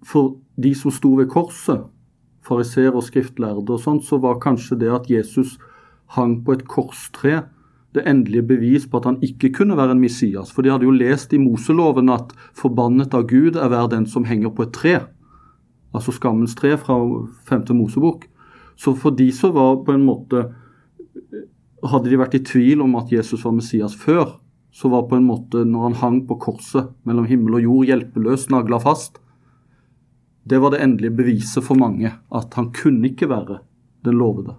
for 0.05 0.37
de 0.61 0.75
som 0.76 0.93
sto 0.93 1.14
ved 1.17 1.31
korset, 1.33 1.87
fariseer 2.45 2.93
og 2.93 3.07
skriftlærde 3.07 3.73
og 3.73 3.81
sånt, 3.81 4.05
så 4.05 4.19
var 4.21 4.43
kanskje 4.43 4.76
det 4.83 4.91
at 4.93 5.09
Jesus 5.11 5.57
hang 6.19 6.43
på 6.45 6.59
et 6.59 6.67
korstre 6.69 7.47
det 7.93 8.07
endelige 8.09 8.47
bevis 8.49 8.87
på 8.89 9.01
at 9.01 9.09
han 9.11 9.19
ikke 9.25 9.53
kunne 9.53 9.77
være 9.77 9.93
en 9.93 10.01
Messias. 10.01 10.53
For 10.53 10.65
de 10.65 10.73
hadde 10.73 10.89
jo 10.89 10.95
lest 10.97 11.33
i 11.33 11.41
Moseloven 11.41 12.09
at 12.09 12.33
'forbannet 12.57 13.15
av 13.15 13.27
Gud 13.29 13.57
er 13.57 13.69
hver 13.69 13.91
den 13.91 14.07
som 14.07 14.25
henger 14.25 14.51
på 14.51 14.63
et 14.63 14.73
tre'. 14.73 15.09
Altså 15.95 16.13
skammens 16.13 16.55
tre 16.55 16.77
fra 16.77 16.97
5. 17.45 17.77
Mosebok. 17.77 18.25
Så 18.77 18.95
for 18.97 19.11
de 19.11 19.33
så 19.33 19.53
var 19.53 19.85
på 19.85 19.93
en 19.93 20.07
måte 20.07 20.53
Hadde 21.83 22.09
de 22.09 22.17
vært 22.17 22.37
i 22.39 22.45
tvil 22.47 22.81
om 22.81 22.95
at 22.95 23.11
Jesus 23.11 23.43
var 23.45 23.57
Messias 23.57 23.97
før, 23.99 24.39
så 24.71 24.89
var 24.89 25.09
på 25.11 25.17
en 25.17 25.27
måte 25.27 25.65
når 25.67 25.83
han 25.83 25.97
hang 25.99 26.21
på 26.29 26.37
korset 26.39 26.93
mellom 27.03 27.27
himmel 27.27 27.59
og 27.59 27.65
jord, 27.65 27.87
hjelpeløs, 27.91 28.45
nagla 28.55 28.79
fast 28.79 29.19
Det 30.47 30.61
var 30.63 30.71
det 30.71 30.81
endelige 30.81 31.11
beviset 31.11 31.65
for 31.67 31.75
mange, 31.75 32.13
at 32.31 32.55
han 32.55 32.71
kunne 32.71 33.11
ikke 33.11 33.29
være 33.29 33.59
den 34.05 34.15
lovede. 34.15 34.55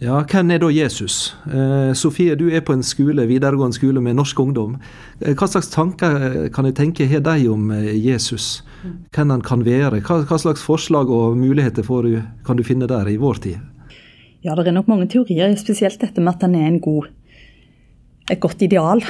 Ja, 0.00 0.22
hvem 0.24 0.48
er 0.54 0.62
da 0.62 0.68
Jesus? 0.72 1.34
Eh, 1.44 1.90
Sofie, 1.92 2.32
du 2.32 2.46
er 2.48 2.62
på 2.64 2.72
en 2.72 2.80
skole, 2.80 3.26
videregående 3.28 3.76
skole 3.76 4.00
med 4.00 4.16
norsk 4.16 4.38
ungdom. 4.40 4.78
Eh, 5.20 5.34
hva 5.36 5.44
slags 5.44 5.68
tanker 5.74 6.22
eh, 6.24 6.46
kan 6.54 6.64
jeg 6.64 6.78
tenke 6.78 7.04
har 7.04 7.20
de 7.26 7.50
om 7.52 7.66
eh, 7.74 7.90
Jesus? 8.00 8.62
Hvem 9.12 9.34
han 9.34 9.44
kan 9.44 9.60
være? 9.66 10.00
Hva, 10.00 10.22
hva, 10.24 10.38
slags 10.40 10.64
forslag 10.64 11.12
og 11.12 11.36
muligheter 11.36 11.84
du, 11.84 12.14
kan 12.46 12.56
du 12.56 12.64
finne 12.64 12.88
der 12.88 13.12
i 13.12 13.18
vår 13.20 13.42
tid? 13.44 13.60
Ja, 14.40 14.56
det 14.56 14.70
er 14.70 14.78
nok 14.78 14.88
mange 14.88 15.10
teorier, 15.12 15.52
spesielt 15.60 16.00
dette 16.00 16.24
med 16.24 16.32
at 16.32 16.48
han 16.48 16.56
er 16.56 16.70
en 16.70 16.80
god, 16.80 17.12
et 18.32 18.40
godt 18.40 18.64
ideal. 18.64 19.04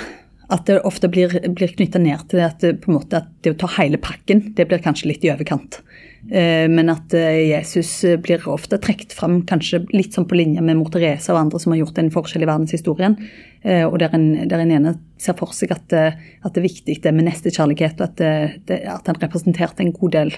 At 0.50 0.66
det 0.66 0.82
ofte 0.82 1.06
blir, 1.06 1.38
blir 1.54 1.70
knytta 1.70 2.02
ned 2.02 2.26
til 2.32 2.42
at 2.42 2.66
måte, 2.90 3.22
at 3.22 3.30
det 3.46 3.54
å 3.54 3.60
ta 3.62 3.70
hele 3.78 4.02
pakken, 4.02 4.48
det 4.58 4.66
blir 4.66 4.82
kanskje 4.82 5.12
litt 5.12 5.22
i 5.22 5.30
overkant. 5.30 5.84
Eh, 6.28 6.68
men 6.68 6.90
at 6.92 7.14
eh, 7.16 7.48
Jesus 7.48 8.04
eh, 8.04 8.18
blir 8.20 8.44
ofte 8.52 8.76
trukket 8.82 9.14
fram 9.16 9.38
kanskje 9.48 9.80
litt 9.94 10.12
sånn 10.12 10.26
på 10.28 10.36
linje 10.36 10.60
med 10.60 10.76
mor 10.76 10.90
Teresa 10.92 11.32
og 11.32 11.40
andre 11.40 11.60
som 11.62 11.72
har 11.72 11.80
gjort 11.80 12.00
en 12.02 12.12
forskjell 12.12 12.44
i 12.44 12.50
verdenshistorien. 12.50 13.16
Og 13.60 13.98
der 14.00 14.14
en, 14.16 14.26
der 14.48 14.62
en 14.62 14.70
ene 14.72 14.94
ser 15.20 15.34
for 15.36 15.52
seg 15.52 15.74
at, 15.74 15.92
at, 15.92 16.46
det 16.54 16.62
er 16.62 16.64
viktig 16.64 16.94
det 17.04 17.10
med 17.12 17.26
nestekjærlighet, 17.26 17.98
og 18.00 18.06
at, 18.06 18.62
det, 18.70 18.78
at 18.88 19.10
han 19.10 19.18
representerte 19.20 19.84
en 19.84 19.92
god 19.92 20.14
del 20.14 20.30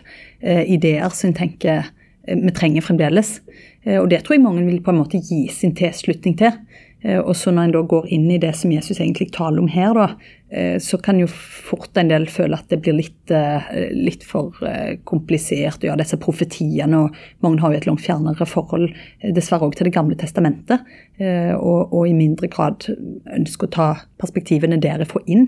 ideer 0.43 1.15
som 1.15 1.29
en 1.31 1.37
tenker 1.39 1.93
vi 2.27 2.51
trenger 2.59 2.83
fremdeles. 2.83 3.31
Og 3.95 4.09
det 4.11 4.25
tror 4.25 4.35
jeg 4.35 4.43
mange 4.43 4.67
vil 4.67 4.83
på 4.83 4.91
en 4.91 4.99
måte 5.05 5.23
gi 5.23 5.45
sin 5.55 5.71
tilslutning 5.79 6.35
til. 6.43 6.59
Eh, 7.03 7.19
og 7.19 7.35
så 7.37 7.51
når 7.51 7.69
en 7.69 7.75
da 7.77 7.83
går 7.91 8.07
inn 8.15 8.29
i 8.31 8.39
det 8.43 8.53
som 8.59 8.73
Jesus 8.73 9.01
egentlig 9.01 9.33
taler 9.35 9.63
om 9.63 9.69
her, 9.71 9.93
da, 9.97 10.07
eh, 10.55 10.77
så 10.83 10.99
kan 11.03 11.19
jo 11.19 11.27
fort 11.31 11.99
en 11.99 12.11
del 12.13 12.29
føle 12.31 12.59
at 12.59 12.71
det 12.71 12.79
blir 12.85 12.97
litt, 13.01 13.31
eh, 13.35 13.91
litt 13.97 14.23
for 14.27 14.55
komplisert. 15.09 15.83
Ja, 15.83 15.97
disse 15.99 16.19
profetiene, 16.21 17.05
og 17.05 17.17
mange 17.43 17.61
har 17.61 17.73
jo 17.73 17.81
et 17.81 17.89
langt 17.89 18.05
fjernere 18.05 18.47
forhold 18.47 18.93
dessverre 19.23 19.67
òg 19.67 19.75
til 19.77 19.91
Det 19.91 19.95
gamle 19.95 20.17
testamentet. 20.17 20.81
Og, 21.21 21.93
og, 21.93 22.09
i 22.09 22.15
mindre 22.15 22.49
grad 22.49 22.87
ønsker 23.31 23.69
å 23.69 23.71
ta 23.71 23.89
perspektivene 24.19 24.81
derifra 24.81 25.21
inn. 25.27 25.47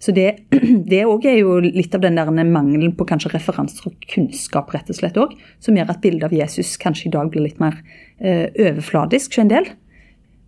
Så 0.00 0.12
det, 0.12 0.48
òg 1.12 1.26
er 1.26 1.38
jo 1.38 1.60
litt 1.60 1.94
av 1.94 2.00
den 2.00 2.16
der 2.16 2.30
mangelen 2.30 2.96
på 2.96 3.06
kanskje 3.06 3.34
referanser 3.34 3.90
og 3.90 3.94
kunnskap, 4.10 4.72
rett 4.74 4.90
og 4.90 4.98
slett 4.98 5.18
òg, 5.20 5.36
som 5.60 5.76
gjør 5.76 5.90
at 5.90 6.02
bildet 6.02 6.24
av 6.24 6.32
Jesus 6.32 6.76
kanskje 6.76 7.08
i 7.08 7.14
dag 7.14 7.30
blir 7.30 7.46
litt 7.46 7.60
mer 7.60 7.82
overfladisk 8.22 9.34
for 9.34 9.42
en 9.42 9.50
del. 9.52 9.70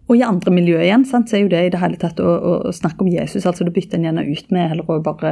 Og 0.05 0.19
i 0.19 0.25
andre 0.27 0.53
miljøer 0.53 0.85
igjen 0.85 1.07
sant, 1.09 1.31
så 1.31 1.39
er 1.39 1.45
jo 1.45 1.53
det 1.53 1.63
i 1.65 1.71
det 1.73 1.81
hele 1.81 1.99
tatt 2.01 2.19
å, 2.21 2.33
å 2.69 2.73
snakke 2.77 3.07
om 3.07 3.09
Jesus. 3.09 3.47
altså 3.49 3.65
Det 3.65 3.73
bytter 3.77 3.99
en 3.99 4.09
gjerne 4.09 4.27
ut 4.29 4.51
med 4.53 4.69
heller 4.73 4.91
å 4.93 4.99
bare 5.05 5.31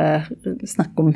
snakke 0.69 1.05
om 1.05 1.13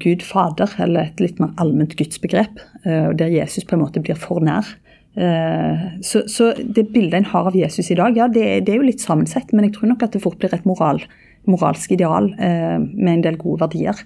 Gud 0.00 0.24
Fader, 0.26 0.72
eller 0.82 1.10
et 1.10 1.20
litt 1.22 1.42
mer 1.42 1.52
allment 1.60 1.92
gudsbegrep, 1.98 2.56
uh, 2.86 3.12
der 3.14 3.30
Jesus 3.30 3.66
på 3.68 3.76
en 3.76 3.84
måte 3.84 4.02
blir 4.02 4.18
for 4.18 4.42
nær. 4.42 4.66
Uh, 5.14 6.00
så, 6.02 6.24
så, 6.30 6.50
det 6.58 6.88
bildet 6.90 7.20
en 7.20 7.30
har 7.30 7.52
av 7.52 7.58
Jesus 7.58 7.92
i 7.92 7.98
dag, 8.00 8.16
ja, 8.18 8.26
det, 8.32 8.64
det, 8.66 8.74
er 8.74 8.80
jo 8.80 8.88
litt 8.88 9.04
sammensett, 9.04 9.52
men 9.54 9.68
jeg 9.68 9.76
tror 9.76 9.92
nok 9.92 10.08
at 10.08 10.16
det 10.16 10.24
fort 10.24 10.40
blir 10.40 10.56
et 10.56 10.66
moral, 10.66 11.04
moralsk 11.46 11.94
ideal 11.94 12.32
uh, 12.40 12.80
med 12.80 13.12
en 13.18 13.26
del 13.28 13.38
gode 13.38 13.68
verdier. 13.68 14.02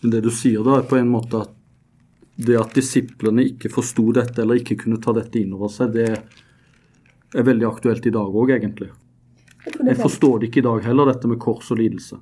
Det 0.00 0.24
du 0.24 0.32
sier 0.32 0.64
da, 0.66 0.80
er 0.80 0.88
på 0.90 0.98
en 0.98 1.12
måte 1.12 1.44
at 1.44 1.56
det 2.40 2.56
at 2.56 2.72
disiplene 2.72 3.44
ikke 3.50 3.68
forsto 3.70 4.06
dette, 4.16 4.40
eller 4.40 4.62
ikke 4.62 4.80
kunne 4.80 4.98
ta 5.02 5.12
dette 5.12 5.42
inn 5.42 5.52
over 5.54 5.68
seg, 5.70 5.92
det 5.92 6.14
er 7.36 7.46
veldig 7.46 7.68
aktuelt 7.68 8.06
i 8.06 8.12
dag 8.14 8.36
òg, 8.42 8.52
egentlig. 8.56 8.90
Jeg, 9.66 9.76
jeg 9.86 9.98
forstår 10.00 10.40
det 10.40 10.50
ikke 10.50 10.62
i 10.62 10.68
dag 10.68 10.86
heller, 10.88 11.10
dette 11.12 11.30
med 11.30 11.40
kors 11.42 11.70
og 11.70 11.80
lidelse. 11.80 12.18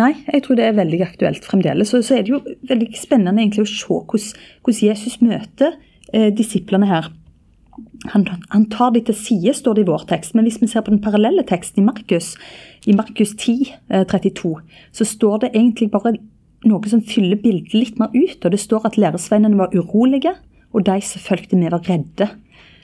Nei, 0.00 0.14
jeg 0.30 0.44
tror 0.44 0.56
det 0.56 0.64
er 0.64 0.76
veldig 0.78 1.00
aktuelt 1.04 1.46
fremdeles. 1.46 1.92
Så, 1.92 2.00
så 2.06 2.16
er 2.16 2.24
det 2.24 2.32
jo 2.32 2.40
veldig 2.68 2.90
spennende 2.96 3.42
egentlig 3.42 3.66
å 3.66 3.70
se 3.70 3.86
hvordan, 3.86 4.44
hvordan 4.64 4.84
Jesus 4.86 5.18
møter 5.20 5.76
eh, 6.14 6.30
disiplene 6.36 6.88
her. 6.88 7.10
Han, 8.12 8.24
han, 8.52 8.66
tar 8.72 8.94
de 8.94 9.02
til 9.04 9.16
side, 9.16 9.54
står 9.56 9.76
det 9.76 9.84
i 9.84 9.90
vår 9.90 10.06
tekst. 10.08 10.34
Men 10.36 10.48
hvis 10.48 10.60
vi 10.62 10.70
ser 10.72 10.84
på 10.86 10.92
den 10.94 11.02
parallelle 11.04 11.44
teksten 11.48 11.82
i 11.82 11.86
Markus, 11.86 12.32
i 12.88 12.96
Markus 12.96 13.34
10, 13.36 13.72
eh, 13.92 14.06
32, 14.08 14.54
så 14.96 15.08
står 15.08 15.44
det 15.44 15.52
egentlig 15.52 15.90
bare 15.92 16.14
noe 16.68 16.92
som 16.92 17.04
fyller 17.04 17.40
bildet 17.40 17.76
litt 17.76 18.00
mer 18.00 18.14
ut. 18.14 18.40
Og 18.40 18.54
det 18.54 18.62
står 18.62 18.88
at 18.88 19.00
læresveinene 19.00 19.60
var 19.60 19.76
urolige, 19.76 20.32
og 20.72 20.86
de 20.86 20.96
som 21.04 21.24
fulgte 21.24 21.58
med, 21.60 21.74
var 21.74 21.84
redde. 21.88 22.30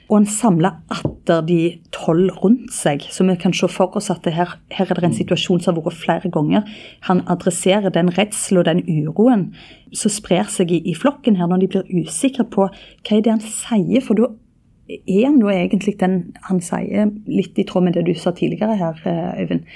Og 0.07 0.21
han 0.21 0.27
samla 0.31 0.71
atter 0.93 1.41
de 1.43 1.59
tolv 1.91 2.31
rundt 2.39 2.71
seg. 2.71 3.03
Så 3.11 3.25
vi 3.27 3.35
kan 3.39 3.53
se 3.55 3.67
for 3.71 3.95
oss 3.99 4.07
at 4.13 4.27
her, 4.31 4.53
her, 4.71 4.87
er 4.87 5.01
det 5.01 5.09
en 5.09 5.17
situasjon 5.17 5.59
som 5.63 5.75
har 5.75 5.83
vært 5.83 5.99
flere 5.99 6.31
ganger. 6.31 6.63
Han 7.09 7.25
adresserer 7.27 7.91
den 7.91 8.13
redselen 8.15 8.61
og 8.61 8.69
den 8.69 8.83
uroen 8.87 9.49
som 9.91 10.13
sprer 10.13 10.47
seg 10.51 10.71
i, 10.71 10.79
i, 10.87 10.95
flokken 10.95 11.35
her, 11.39 11.51
når 11.51 11.65
de 11.65 11.71
blir 11.75 12.07
usikre 12.07 12.47
på 12.47 12.69
hva 12.69 13.17
er 13.17 13.23
det 13.25 13.35
han 13.35 13.43
sier. 13.43 14.03
For 14.05 14.15
da 14.15 14.31
er 14.95 15.25
han 15.27 15.41
jo 15.43 15.51
egentlig 15.51 15.97
den 15.99 16.19
han 16.47 16.63
sier, 16.63 17.11
litt 17.27 17.59
i 17.59 17.67
tråd 17.67 17.89
med 17.89 17.99
det 17.99 18.07
du 18.07 18.15
sa 18.15 18.31
tidligere 18.31 18.79
her, 18.79 19.01
eh, 19.03 19.41
Øyvind. 19.43 19.67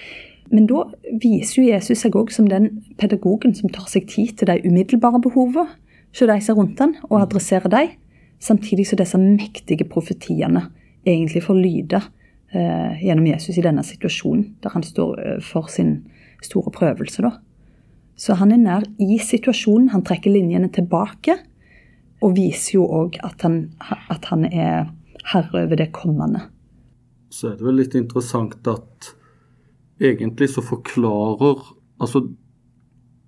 Men 0.52 0.68
da 0.68 0.84
viser 1.20 1.62
jo 1.62 1.70
Jesus 1.70 2.04
seg 2.04 2.16
òg 2.20 2.32
som 2.32 2.48
den 2.52 2.84
pedagogen 3.00 3.56
som 3.56 3.72
tar 3.72 3.88
seg 3.92 4.08
tid 4.12 4.36
til 4.40 4.52
de 4.52 4.60
umiddelbare 4.68 5.22
behovene 5.24 5.68
hos 6.12 6.20
de 6.28 6.40
som 6.44 6.56
er 6.56 6.60
rundt 6.60 6.80
han, 6.84 6.96
og 7.08 7.22
adresserer 7.22 7.72
dem. 7.72 7.94
Samtidig 8.42 8.88
som 8.90 8.98
disse 8.98 9.20
mektige 9.22 9.86
profetiene 9.90 10.66
egentlig 11.06 11.44
får 11.46 11.60
lyde 11.62 12.02
eh, 12.54 12.98
gjennom 13.06 13.28
Jesus 13.30 13.58
i 13.58 13.66
denne 13.66 13.84
situasjonen, 13.86 14.56
der 14.64 14.74
han 14.74 14.86
står 14.86 15.22
eh, 15.22 15.40
for 15.46 15.70
sin 15.70 16.00
store 16.42 16.74
prøvelse. 16.74 17.22
da. 17.22 17.36
Så 18.18 18.38
han 18.40 18.52
er 18.52 18.62
nær 18.62 18.88
i 19.02 19.20
situasjonen. 19.22 19.92
Han 19.94 20.06
trekker 20.06 20.34
linjene 20.34 20.72
tilbake, 20.74 21.38
og 22.22 22.36
viser 22.38 22.80
jo 22.80 22.86
òg 22.86 23.18
at, 23.26 23.46
at, 23.46 24.28
han 24.30 24.46
er 24.46 24.92
herre 25.32 25.64
over 25.64 25.78
det 25.78 25.90
kommende. 25.96 26.44
Så 27.34 27.52
er 27.52 27.58
det 27.58 27.66
vel 27.66 27.80
litt 27.82 27.96
interessant 27.98 28.68
at 28.70 29.14
egentlig 30.02 30.52
så 30.54 30.62
forklarer 30.66 31.62
altså 32.02 32.26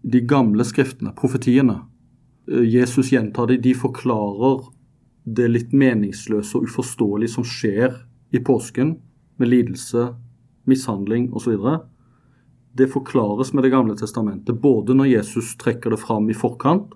de 0.03 0.21
gamle 0.27 0.65
skriftene, 0.67 1.13
profetiene 1.15 1.79
eh, 2.49 2.65
Jesus 2.65 3.13
gjentar 3.13 3.49
de, 3.49 3.57
de 3.61 3.73
forklarer 3.77 4.72
det 5.23 5.47
litt 5.47 5.73
meningsløse 5.73 6.57
og 6.57 6.67
uforståelige 6.67 7.35
som 7.35 7.47
skjer 7.47 7.95
i 8.33 8.41
påsken, 8.43 8.97
med 9.37 9.49
lidelse, 9.49 10.11
mishandling 10.69 11.31
osv., 11.33 11.57
det 12.73 12.89
forklares 12.89 13.53
med 13.53 13.63
Det 13.63 13.69
gamle 13.69 13.95
testamentet, 13.95 14.61
både 14.61 14.95
når 14.97 15.05
Jesus 15.05 15.55
trekker 15.61 15.93
det 15.93 15.99
fram 16.01 16.29
i 16.29 16.33
forkant, 16.33 16.95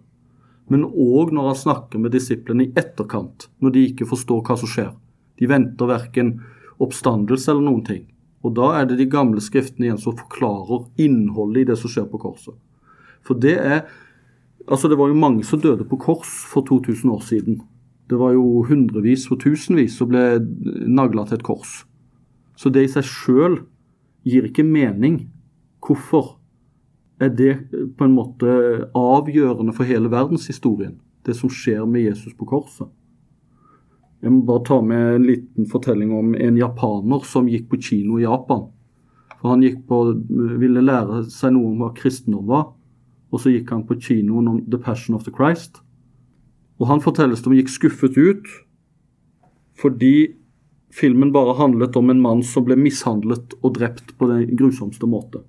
men 0.68 0.84
òg 0.84 1.32
når 1.32 1.52
han 1.52 1.60
snakker 1.60 2.02
med 2.02 2.12
disiplene 2.12 2.66
i 2.66 2.72
etterkant, 2.76 3.48
når 3.62 3.72
de 3.76 3.84
ikke 3.92 4.08
forstår 4.10 4.42
hva 4.42 4.58
som 4.58 4.72
skjer. 4.72 4.90
De 5.38 5.48
venter 5.48 5.88
verken 5.88 6.40
oppstandelse 6.82 7.52
eller 7.52 7.68
noen 7.70 7.86
ting. 7.86 8.04
Og 8.42 8.56
da 8.58 8.72
er 8.80 8.90
det 8.90 8.98
de 9.00 9.08
gamle 9.12 9.42
skriftene 9.44 9.88
igjen 9.88 10.02
som 10.02 10.18
forklarer 10.18 10.88
innholdet 11.04 11.62
i 11.62 11.70
det 11.72 11.78
som 11.80 11.94
skjer 11.94 12.10
på 12.10 12.22
korset. 12.26 12.58
For 13.26 13.40
det 13.40 13.58
er 13.62 13.88
Altså, 14.68 14.90
det 14.92 14.98
var 15.00 15.08
jo 15.08 15.16
mange 15.16 15.46
som 15.48 15.62
døde 15.64 15.86
på 15.88 15.96
kors 15.96 16.28
for 16.52 16.66
2000 16.68 17.08
år 17.08 17.22
siden. 17.24 17.62
Det 18.08 18.18
var 18.20 18.34
jo 18.36 18.64
hundrevis 18.68 19.26
og 19.32 19.42
tusenvis 19.44 19.98
som 20.00 20.12
ble 20.12 20.40
nagla 20.88 21.26
til 21.28 21.40
et 21.40 21.46
kors. 21.48 21.82
Så 22.58 22.72
det 22.74 22.86
i 22.86 22.92
seg 22.92 23.06
sjøl 23.06 23.60
gir 24.28 24.48
ikke 24.48 24.66
mening. 24.66 25.26
Hvorfor 25.84 26.38
er 27.22 27.34
det 27.34 27.54
på 27.98 28.06
en 28.06 28.16
måte 28.16 28.54
avgjørende 28.96 29.76
for 29.76 29.90
hele 29.90 30.12
verdenshistorien, 30.14 30.98
det 31.26 31.36
som 31.36 31.52
skjer 31.52 31.86
med 31.90 32.08
Jesus 32.08 32.36
på 32.38 32.48
korset? 32.48 32.88
Jeg 34.24 34.34
må 34.34 34.42
bare 34.48 34.66
ta 34.66 34.80
med 34.82 35.20
en 35.20 35.28
liten 35.28 35.68
fortelling 35.70 36.14
om 36.16 36.34
en 36.34 36.58
japaner 36.58 37.26
som 37.28 37.50
gikk 37.50 37.68
på 37.70 37.82
kino 37.90 38.18
i 38.18 38.26
Japan. 38.26 38.66
For 39.38 39.52
Han 39.52 39.62
gikk 39.62 39.84
på, 39.90 40.00
ville 40.58 40.82
lære 40.82 41.22
seg 41.30 41.54
noe 41.54 41.70
om 41.70 41.84
hva 41.84 41.92
kristendom 41.98 42.48
var, 42.50 42.72
og 43.30 43.44
så 43.44 43.54
gikk 43.54 43.70
han 43.76 43.86
på 43.86 44.00
kinoen 44.02 44.50
om 44.50 44.64
The 44.66 44.80
Passion 44.82 45.16
of 45.16 45.28
the 45.28 45.34
Christ. 45.36 45.84
Og 46.78 46.90
han 46.92 47.02
fortelles 47.02 47.46
om 47.48 47.56
gikk 47.58 47.72
skuffet 47.74 48.18
ut 48.18 48.50
fordi 49.78 50.34
filmen 50.94 51.30
bare 51.30 51.54
handlet 51.60 51.96
om 52.00 52.10
en 52.10 52.22
mann 52.22 52.40
som 52.46 52.66
ble 52.66 52.78
mishandlet 52.80 53.54
og 53.62 53.76
drept 53.76 54.16
på 54.18 54.30
den 54.30 54.56
grusomste 54.58 55.06
måte. 55.06 55.44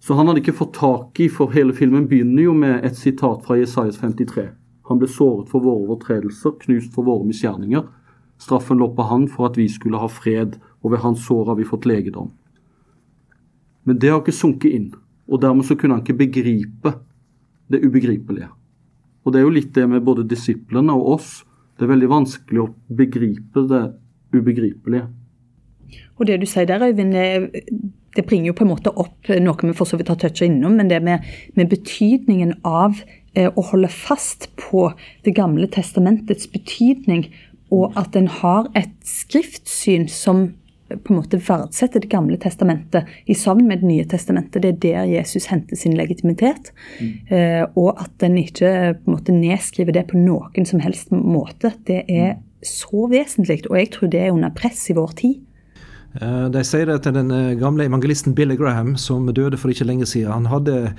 Så 0.00 0.14
han 0.14 0.30
hadde 0.30 0.40
ikke 0.44 0.56
fått 0.56 0.76
tak 0.78 1.18
i, 1.20 1.26
for 1.28 1.50
hele 1.52 1.74
filmen 1.76 2.06
begynner 2.08 2.46
jo 2.46 2.54
med 2.56 2.84
et 2.86 2.96
sitat 2.96 3.42
fra 3.44 3.58
Jesajas 3.58 3.98
53. 4.00 4.46
Han 4.88 5.00
ble 5.00 5.08
såret 5.10 5.50
for 5.50 5.62
våre 5.64 5.84
overtredelser, 5.84 6.54
knust 6.62 6.94
for 6.94 7.06
våre 7.06 7.26
misgjerninger. 7.28 7.82
Straffen 8.40 8.80
lå 8.80 8.88
på 8.94 9.08
han 9.10 9.26
for 9.28 9.50
at 9.50 9.58
vi 9.60 9.68
skulle 9.68 10.00
ha 10.00 10.08
fred, 10.08 10.56
og 10.80 10.94
ved 10.94 11.02
hans 11.04 11.26
sår 11.26 11.50
har 11.50 11.58
vi 11.58 11.68
fått 11.68 11.90
legedom. 11.90 12.30
Men 13.84 13.98
det 14.00 14.10
har 14.12 14.22
ikke 14.22 14.34
sunket 14.34 14.72
inn, 14.72 14.88
og 15.28 15.42
dermed 15.42 15.68
så 15.68 15.76
kunne 15.76 15.98
han 15.98 16.06
ikke 16.06 16.22
begripe 16.22 16.94
det 17.70 17.82
ubegripelige. 17.84 18.48
Og 19.24 19.32
det 19.32 19.40
er 19.40 19.46
jo 19.46 19.54
litt 19.54 19.72
det 19.76 19.86
med 19.90 20.04
både 20.06 20.26
disiplene 20.28 20.96
og 20.96 21.14
oss. 21.16 21.30
Det 21.76 21.86
er 21.86 21.94
veldig 21.94 22.10
vanskelig 22.10 22.62
å 22.62 22.70
begripe 22.96 23.64
det 23.68 23.84
ubegripelige. 24.34 25.08
Og 26.20 26.28
det 26.28 26.36
du 26.42 26.46
sier 26.48 26.68
der, 26.68 26.82
Øyvind, 26.84 27.14
det 28.14 28.24
bringer 28.28 28.50
jo 28.50 28.56
på 28.58 28.66
en 28.66 28.72
måte 28.72 28.92
opp 28.92 29.30
noe 29.40 29.64
vi 29.64 29.76
for 29.76 29.88
så 29.88 29.98
vidt 29.98 30.10
har 30.12 30.18
toucha 30.20 30.44
innom, 30.46 30.76
men 30.76 30.90
det 30.90 31.00
med, 31.02 31.24
med 31.56 31.70
betydningen 31.72 32.58
av 32.68 33.00
Eh, 33.38 33.46
å 33.54 33.62
holde 33.62 33.90
fast 33.92 34.48
på 34.58 34.90
Det 35.24 35.36
gamle 35.36 35.68
testamentets 35.70 36.48
betydning, 36.50 37.28
og 37.70 37.94
at 37.98 38.16
en 38.18 38.26
har 38.26 38.66
et 38.74 38.90
skriftsyn 39.06 40.08
som 40.10 40.48
på 41.04 41.12
en 41.12 41.18
måte 41.20 41.40
verdsette 41.42 42.00
Det 42.02 42.10
gamle 42.10 42.38
testamentet 42.40 43.08
i 43.26 43.34
sammen 43.34 43.68
med 43.68 43.80
Det 43.80 43.88
nye 43.88 44.06
testamentet. 44.08 44.62
Det 44.62 44.74
er 44.74 44.80
der 44.84 45.12
Jesus 45.14 45.46
henter 45.50 45.76
sin 45.76 45.96
legitimitet. 45.98 46.72
Mm. 47.00 47.12
Eh, 47.28 47.64
og 47.76 48.00
at 48.00 48.26
en 48.26 48.38
ikke 48.40 48.72
på 48.98 49.10
en 49.10 49.16
måte 49.16 49.36
nedskriver 49.36 49.96
det 49.96 50.08
på 50.10 50.18
noen 50.20 50.66
som 50.66 50.80
helst 50.80 51.12
måte. 51.12 51.72
Det 51.86 52.04
er 52.08 52.36
så 52.66 53.06
vesentlig, 53.10 53.62
og 53.70 53.78
jeg 53.78 53.92
tror 53.94 54.12
det 54.12 54.20
er 54.20 54.34
under 54.34 54.52
press 54.54 54.88
i 54.90 54.96
vår 54.98 55.16
tid. 55.22 55.40
Eh, 56.20 56.46
de 56.52 56.66
sier 56.66 56.86
det 56.90 57.02
til 57.06 57.16
den 57.16 57.32
gamle 57.60 57.88
evangelisten 57.88 58.34
Billy 58.34 58.58
Graham, 58.60 58.96
som 58.96 59.28
døde 59.32 59.58
for 59.60 59.72
ikke 59.72 59.88
lenge 59.88 60.08
siden. 60.10 60.32
Han 60.32 60.52
hadde 60.52 60.94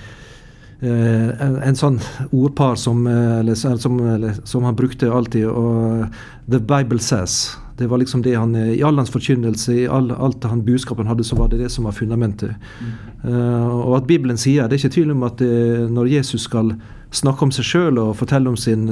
Eh, 0.81 1.41
en, 1.45 1.59
en, 1.61 1.75
sånn 1.77 1.99
ordpar 2.33 2.73
som, 2.81 3.03
eh, 3.05 3.39
eller, 3.43 3.53
som, 3.55 3.77
som, 3.77 4.63
han 4.65 4.77
brukte 4.77 5.11
alltid. 5.13 5.45
og 5.45 6.07
The 6.49 6.57
Bible 6.57 6.97
says. 6.99 7.53
Det 7.77 7.87
var 7.87 7.97
liksom 8.01 8.21
det 8.21 8.35
han, 8.35 8.55
I 8.55 8.83
all 8.83 8.97
hans 8.97 9.11
forkynnelse, 9.13 9.73
i 9.73 9.87
all, 9.87 10.11
alt 10.11 10.43
han 10.43 10.63
budskapen 10.65 11.07
hadde, 11.07 11.23
så 11.23 11.35
var 11.35 11.49
det 11.49 11.61
det 11.63 11.69
som 11.71 11.87
var 11.87 11.95
fundamentet. 11.97 12.55
Mm. 12.81 12.91
Uh, 13.25 13.69
og 13.87 13.97
at 13.97 14.07
Bibelen 14.09 14.37
sier 14.37 14.67
Det 14.67 14.77
er 14.77 14.81
ikke 14.81 14.95
tvil 14.95 15.11
om 15.13 15.23
at 15.23 15.37
det, 15.37 15.89
når 15.91 16.09
Jesus 16.09 16.47
skal 16.49 16.73
snakke 17.11 17.45
om 17.45 17.51
seg 17.51 17.67
sjøl 17.67 17.99
og 18.01 18.15
fortelle 18.17 18.49
om 18.49 18.57
sin, 18.57 18.87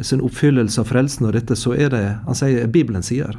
sin, 0.00 0.20
oppfyllelse 0.24 0.80
av 0.80 0.88
frelsen, 0.90 1.26
og 1.26 1.36
dette, 1.36 1.56
så 1.56 1.74
er 1.74 1.92
det 1.94 2.04
Han 2.26 2.38
sier 2.38 2.66
Bibelen 2.66 3.02
sier. 3.02 3.38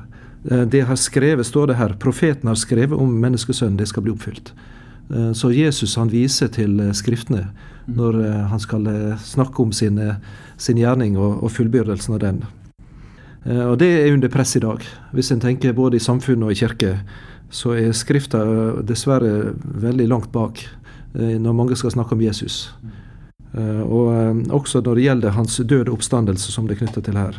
Uh, 0.51 0.63
det 0.65 0.86
har 0.89 1.00
skrevet, 1.00 1.46
står 1.46 1.67
det 1.72 1.79
her. 1.82 1.98
Profeten 2.00 2.50
har 2.50 2.60
skrevet 2.60 2.98
om 3.00 3.20
menneskesønnen, 3.22 3.78
det 3.78 3.89
skal 3.91 4.06
bli 4.06 4.15
oppfylt. 4.15 4.54
Uh, 5.10 5.32
så 5.34 5.54
Jesus 5.54 5.95
han 5.95 6.12
viser 6.12 6.52
til 6.54 6.82
Skriftene 6.93 7.47
når 7.86 8.19
eh, 8.26 8.43
han 8.50 8.60
skal 8.62 8.88
eh, 8.88 9.17
snakke 9.21 9.62
om 9.62 9.71
sin, 9.73 10.00
sin 10.58 10.80
gjerning 10.82 11.17
og, 11.17 11.43
og 11.43 11.52
fullbyrdelsen 11.54 12.17
av 12.17 12.23
den. 12.23 12.43
Eh, 13.45 13.65
og 13.65 13.77
Det 13.77 13.88
er 13.88 14.13
under 14.13 14.29
press 14.29 14.55
i 14.55 14.63
dag. 14.63 14.84
Hvis 15.13 15.31
en 15.31 15.39
tenker 15.39 15.73
både 15.73 15.97
i 15.97 16.03
samfunnet 16.03 16.43
og 16.43 16.51
i 16.51 16.60
kirke, 16.60 16.99
så 17.49 17.75
er 17.77 17.93
Skrifta 17.93 18.41
dessverre 18.81 19.53
veldig 19.62 20.08
langt 20.10 20.31
bak 20.31 20.65
når 21.15 21.53
mange 21.55 21.75
skal 21.79 21.93
snakke 21.93 22.12
om 22.12 22.21
Jesus. 22.21 22.73
Og 23.55 24.41
også 24.51 24.81
når 24.84 24.97
det 24.97 25.03
gjelder 25.05 25.36
hans 25.38 25.55
døde 25.63 25.93
oppstandelse, 25.93 26.51
som 26.51 26.67
det 26.67 26.75
er 26.75 26.81
knytta 26.81 27.03
til 27.05 27.15
her. 27.15 27.38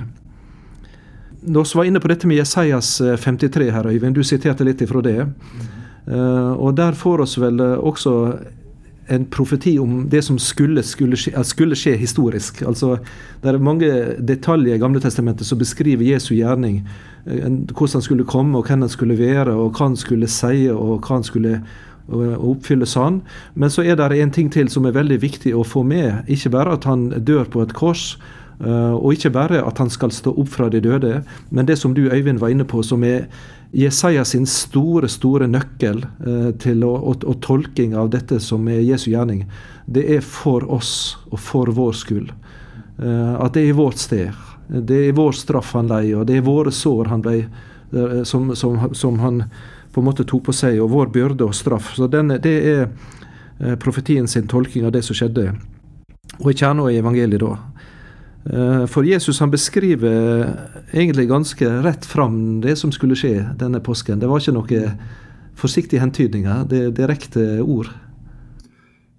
Nå 1.44 1.64
var 1.74 1.84
inne 1.84 2.00
på 2.00 2.08
dette 2.08 2.30
med 2.30 2.38
Jesajas 2.38 3.02
53 3.02 3.68
her, 3.74 3.90
Øyvind. 3.90 4.16
Du 4.16 4.24
siterte 4.24 4.64
litt 4.64 4.80
ifra 4.80 5.02
det. 5.04 5.26
Og 6.56 6.72
der 6.78 6.96
får 6.96 7.26
oss 7.26 7.36
vel 7.36 7.60
også 7.60 8.14
en 9.08 9.24
profeti 9.30 9.78
om 9.78 10.08
det 10.10 10.22
som 10.22 10.38
skulle, 10.38 10.82
skulle, 10.82 11.16
skje, 11.16 11.32
skulle 11.44 11.76
skje, 11.78 11.96
historisk. 11.96 12.62
Altså, 12.62 12.96
Det 13.42 13.54
er 13.54 13.58
mange 13.58 13.90
detaljer 14.18 14.74
i 14.74 14.78
Gamle 14.78 15.00
testamentet 15.00 15.46
som 15.46 15.58
beskriver 15.58 16.04
Jesu 16.04 16.34
gjerning. 16.34 16.86
Eh, 17.26 17.48
hvordan 17.48 17.92
han 17.92 18.02
skulle 18.02 18.24
komme, 18.24 18.58
og 18.58 18.66
hvem 18.66 18.80
han 18.80 18.88
skulle 18.88 19.18
være, 19.18 19.52
og 19.52 19.76
hva 19.76 19.86
han 19.86 19.96
skulle 19.96 20.26
si, 20.26 20.68
og 20.68 21.00
hva 21.00 21.14
han 21.14 21.24
skulle 21.24 21.60
oppfylle 22.08 22.86
sånn. 22.86 23.20
Men 23.54 23.70
så 23.70 23.82
er 23.82 23.96
det 23.96 24.20
en 24.20 24.30
ting 24.30 24.50
til 24.52 24.68
som 24.70 24.86
er 24.86 24.94
veldig 24.94 25.18
viktig 25.22 25.54
å 25.54 25.64
få 25.66 25.82
med. 25.82 26.26
Ikke 26.28 26.50
bare 26.50 26.76
at 26.76 26.84
han 26.84 27.10
dør 27.24 27.44
på 27.50 27.62
et 27.62 27.74
kors, 27.74 28.16
eh, 28.60 28.94
og 28.94 29.12
ikke 29.12 29.30
bare 29.30 29.64
at 29.66 29.78
han 29.78 29.90
skal 29.90 30.10
stå 30.10 30.34
opp 30.36 30.48
fra 30.48 30.68
de 30.68 30.80
døde, 30.80 31.24
men 31.50 31.66
det 31.66 31.78
som 31.78 31.94
du 31.94 32.08
Øyvind 32.08 32.38
var 32.38 32.48
inne 32.48 32.64
på, 32.64 32.82
som 32.82 33.04
er 33.04 33.26
Jesaja 33.76 34.24
sin 34.24 34.46
store 34.48 35.08
store 35.12 35.46
nøkkel 35.50 35.98
eh, 36.00 36.50
til 36.62 36.84
å, 36.86 36.94
å, 36.96 37.12
å, 37.12 37.34
tolking 37.44 37.92
av 37.98 38.08
dette 38.14 38.38
som 38.40 38.64
er 38.72 38.80
Jesu 38.80 39.10
gjerning, 39.10 39.44
det 39.84 40.06
er 40.16 40.22
for 40.24 40.64
oss 40.72 41.18
og 41.28 41.40
for 41.44 41.68
vår 41.76 41.98
skyld. 42.00 42.32
Eh, 42.98 43.34
at 43.36 43.52
det 43.52 43.66
er 43.66 43.74
i 43.74 43.76
vårt 43.76 44.00
sted. 44.00 44.32
Det 44.68 45.02
er 45.08 45.16
vår 45.16 45.36
straff 45.36 45.74
han 45.76 45.90
lei, 45.90 46.14
og 46.16 46.24
det 46.26 46.38
er 46.38 46.46
våre 46.46 46.72
sår 46.72 47.12
han 47.12 47.22
ble, 47.22 47.36
eh, 47.92 48.22
som, 48.24 48.48
som, 48.56 48.80
som, 48.96 49.20
han 49.20 49.44
på 49.92 50.00
en 50.00 50.08
måte 50.08 50.24
tok 50.24 50.48
på 50.48 50.56
seg, 50.56 50.80
og 50.80 50.94
vår 50.94 51.12
byrde 51.12 51.46
og 51.46 51.54
straff. 51.54 51.92
Så 51.96 52.08
denne, 52.10 52.40
Det 52.42 52.56
er 52.72 52.88
eh, 53.60 53.76
profetien 53.76 54.28
sin 54.28 54.48
tolking 54.48 54.86
av 54.86 54.96
det 54.96 55.04
som 55.04 55.16
skjedde. 55.16 55.52
Og 56.40 56.50
i 56.50 56.56
kjerna 56.56 56.88
i 56.90 56.98
evangeliet 56.98 57.44
da. 57.44 57.54
Eh, 58.52 58.86
for 58.86 59.06
Jesus 59.06 59.40
han 59.40 59.50
beskriver 59.50 60.46
egentlig 60.92 61.28
ganske 61.28 61.70
rett 61.82 62.06
fram 62.06 62.60
det 62.62 62.76
som 62.78 62.92
skulle 62.94 63.18
skje 63.18 63.40
denne 63.58 63.80
påsken. 63.82 64.20
Det 64.22 64.30
var 64.30 64.42
ikke 64.42 64.54
noen 64.54 64.98
forsiktige 65.56 66.02
hentydninger, 66.02 66.66
det 66.70 66.82
er 66.84 66.92
direkte 66.94 67.46
ord. 67.64 67.90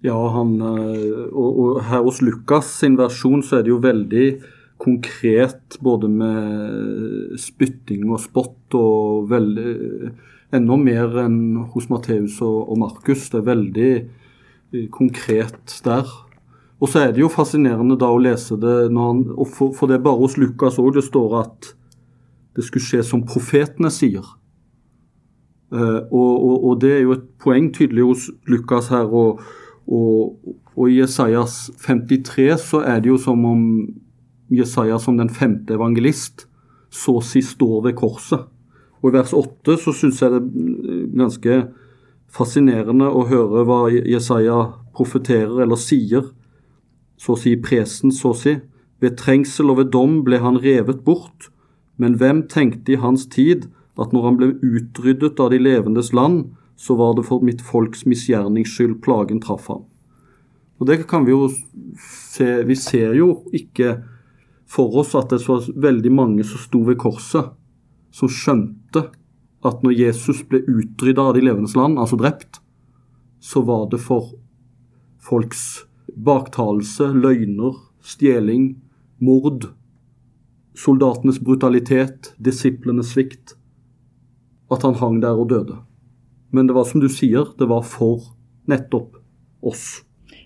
Ja, 0.06 0.16
han, 0.32 0.54
eh, 0.62 1.26
og, 1.32 1.58
og, 1.58 1.82
her 1.90 2.06
hos 2.06 2.22
Lukas 2.22 2.70
sin 2.80 2.96
versjon 2.98 3.42
så 3.42 3.58
er 3.58 3.66
det 3.66 3.74
jo 3.74 3.82
veldig 3.82 4.28
konkret 4.78 5.76
både 5.82 6.08
med 6.08 7.34
spytting 7.42 8.06
og 8.06 8.22
spott 8.22 8.78
og 8.78 9.28
veldig 9.30 9.76
Enda 10.48 10.78
mer 10.80 11.12
enn 11.20 11.58
hos 11.74 11.90
Matteus 11.92 12.38
og, 12.40 12.70
og 12.72 12.78
Markus. 12.80 13.26
Det 13.28 13.36
er 13.36 13.48
veldig 13.50 14.88
konkret 14.94 15.74
der. 15.84 16.08
Og 16.78 16.90
så 16.90 17.02
er 17.02 17.14
det 17.14 17.24
jo 17.24 17.30
fascinerende 17.32 17.98
da 17.98 18.10
å 18.14 18.20
lese 18.22 18.56
det, 18.60 18.74
han, 18.94 19.24
for, 19.50 19.72
for, 19.74 19.90
det 19.90 19.98
er 19.98 20.04
bare 20.04 20.20
hos 20.20 20.36
Lukas 20.38 20.78
òg 20.78 20.92
det 20.94 21.06
står 21.08 21.38
at 21.40 21.72
det 22.58 22.66
skulle 22.66 22.86
skje 22.86 23.02
som 23.06 23.24
profetene 23.26 23.90
sier. 23.94 24.26
Uh, 25.74 26.00
og, 26.08 26.32
og, 26.32 26.54
og, 26.64 26.76
det 26.80 26.92
er 26.94 27.02
jo 27.04 27.16
et 27.18 27.26
poeng 27.42 27.68
tydelig 27.74 28.06
hos 28.06 28.28
Lukas 28.50 28.90
her. 28.94 29.10
Og, 29.10 29.42
og 29.88 30.84
i 30.86 30.98
Jesajas 31.00 31.68
53 31.82 32.52
så 32.62 32.82
er 32.86 33.02
det 33.02 33.10
jo 33.12 33.18
som 33.20 33.42
om 33.48 33.64
Jesaja 34.54 34.98
som 35.02 35.18
den 35.18 35.30
femte 35.32 35.76
evangelist 35.76 36.46
så 36.94 37.18
å 37.18 37.24
si 37.24 37.42
står 37.44 37.82
ved 37.88 37.98
korset. 37.98 38.46
Og 39.02 39.10
i 39.10 39.18
vers 39.18 39.34
8 39.36 39.76
så 39.82 39.94
syns 39.94 40.22
jeg 40.22 40.34
det 40.34 40.40
er 40.40 41.02
ganske 41.20 41.58
fascinerende 42.32 43.08
å 43.08 43.26
høre 43.28 43.64
hva 43.68 43.80
Jesaja 43.92 44.58
profeterer 44.96 45.62
eller 45.64 45.80
sier 45.80 46.32
så 47.18 47.34
å 47.34 47.40
si 47.40 47.56
presen, 47.60 48.12
så 48.14 48.32
si. 48.36 48.58
Ved 49.02 49.18
trengsel 49.18 49.70
og 49.72 49.80
ved 49.82 49.92
dom 49.94 50.22
ble 50.26 50.40
han 50.42 50.60
revet 50.62 51.04
bort, 51.06 51.50
men 51.98 52.16
hvem 52.18 52.44
tenkte 52.50 52.94
i 52.94 53.02
hans 53.02 53.26
tid 53.30 53.68
at 53.98 54.14
når 54.14 54.24
han 54.26 54.38
ble 54.38 54.48
utryddet 54.62 55.40
av 55.42 55.50
de 55.50 55.58
levendes 55.58 56.12
land, 56.14 56.52
så 56.78 56.94
var 56.94 57.16
det 57.18 57.26
for 57.26 57.42
mitt 57.42 57.62
folks 57.62 58.04
misgjernings 58.06 58.70
skyld 58.70 59.00
plagen 59.02 59.42
traff 59.42 59.66
ham. 59.70 59.82
Og 60.78 60.86
det 60.86 61.08
kan 61.10 61.24
Vi 61.26 61.32
jo 61.34 61.48
se, 61.98 62.62
vi 62.62 62.74
ser 62.78 63.14
jo 63.18 63.42
ikke 63.52 63.98
for 64.68 64.94
oss 65.00 65.14
at 65.18 65.30
det 65.30 65.42
var 65.48 65.66
veldig 65.74 66.12
mange 66.12 66.44
som 66.44 66.60
sto 66.62 66.84
ved 66.86 66.98
korset, 66.98 67.50
som 68.14 68.28
skjønte 68.28 69.08
at 69.66 69.82
når 69.82 69.98
Jesus 69.98 70.44
ble 70.46 70.62
utrydda 70.62 71.22
av 71.22 71.34
de 71.34 71.42
levendes 71.42 71.74
land, 71.74 71.98
altså 71.98 72.16
drept, 72.16 72.60
så 73.40 73.62
var 73.66 73.88
det 73.90 73.98
for 73.98 74.36
folks 75.18 75.87
baktalelse, 76.16 77.10
løgner, 77.12 77.76
stjeling, 78.02 78.76
mord, 79.18 79.70
soldatenes 80.78 81.40
brutalitet, 81.42 82.32
disiplenes 82.38 83.12
svikt, 83.14 83.56
at 84.72 84.84
han 84.84 84.98
hang 85.00 85.22
der 85.22 85.38
og 85.38 85.48
døde. 85.50 85.78
Men 86.54 86.68
det 86.68 86.76
var 86.76 86.86
som 86.88 87.02
du 87.02 87.08
sier, 87.12 87.50
det 87.58 87.68
var 87.68 87.84
for 87.84 88.30
nettopp 88.68 89.18
oss. 89.64 90.02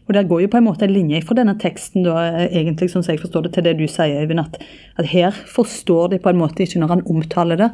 Og 0.08 0.14
Der 0.14 0.26
går 0.26 0.42
jo 0.42 0.50
på 0.50 0.58
en 0.58 0.66
måte 0.66 0.84
en 0.84 0.94
linje 0.94 1.22
fra 1.22 1.36
denne 1.38 1.54
teksten 1.60 2.02
da, 2.06 2.46
egentlig, 2.48 2.90
som 2.90 3.04
jeg 3.06 3.20
forstår 3.22 3.46
det, 3.46 3.52
til 3.54 3.66
det 3.68 3.76
du 3.78 3.86
sier, 3.86 4.22
Øyvind. 4.24 4.42
At, 4.42 4.58
at, 4.98 5.06
her 5.06 5.30
forstår 5.30 6.14
de 6.14 6.18
på 6.22 6.32
en 6.32 6.40
måte 6.40 6.64
ikke 6.64 6.82
når 6.82 6.96
han 6.96 7.04
omtaler 7.06 7.60
det. 7.60 7.70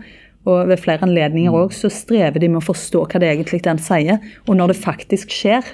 Og 0.49 0.69
ved 0.69 0.81
flere 0.81 1.03
anledninger 1.05 1.53
òg 1.53 1.73
så 1.75 1.91
strever 1.93 2.39
de 2.41 2.49
med 2.49 2.61
å 2.61 2.69
forstå 2.69 3.07
hva 3.09 3.21
det 3.21 3.33
egentlig 3.33 3.63
er 3.63 3.73
han 3.73 3.83
sier. 3.83 4.21
Og 4.47 4.61
når 4.61 4.73
det 4.73 4.83
faktisk 4.85 5.33
skjer, 5.35 5.65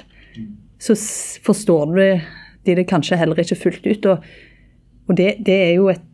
så 0.85 0.97
forstår 1.45 1.95
de 1.97 2.77
det 2.77 2.89
kanskje 2.89 3.19
heller 3.21 3.41
ikke 3.41 3.61
fullt 3.61 3.87
ut. 3.89 4.11
Og, 4.13 4.29
og 5.09 5.17
det, 5.17 5.31
det, 5.47 5.57
er 5.71 5.73
jo 5.79 5.89
et 5.93 6.05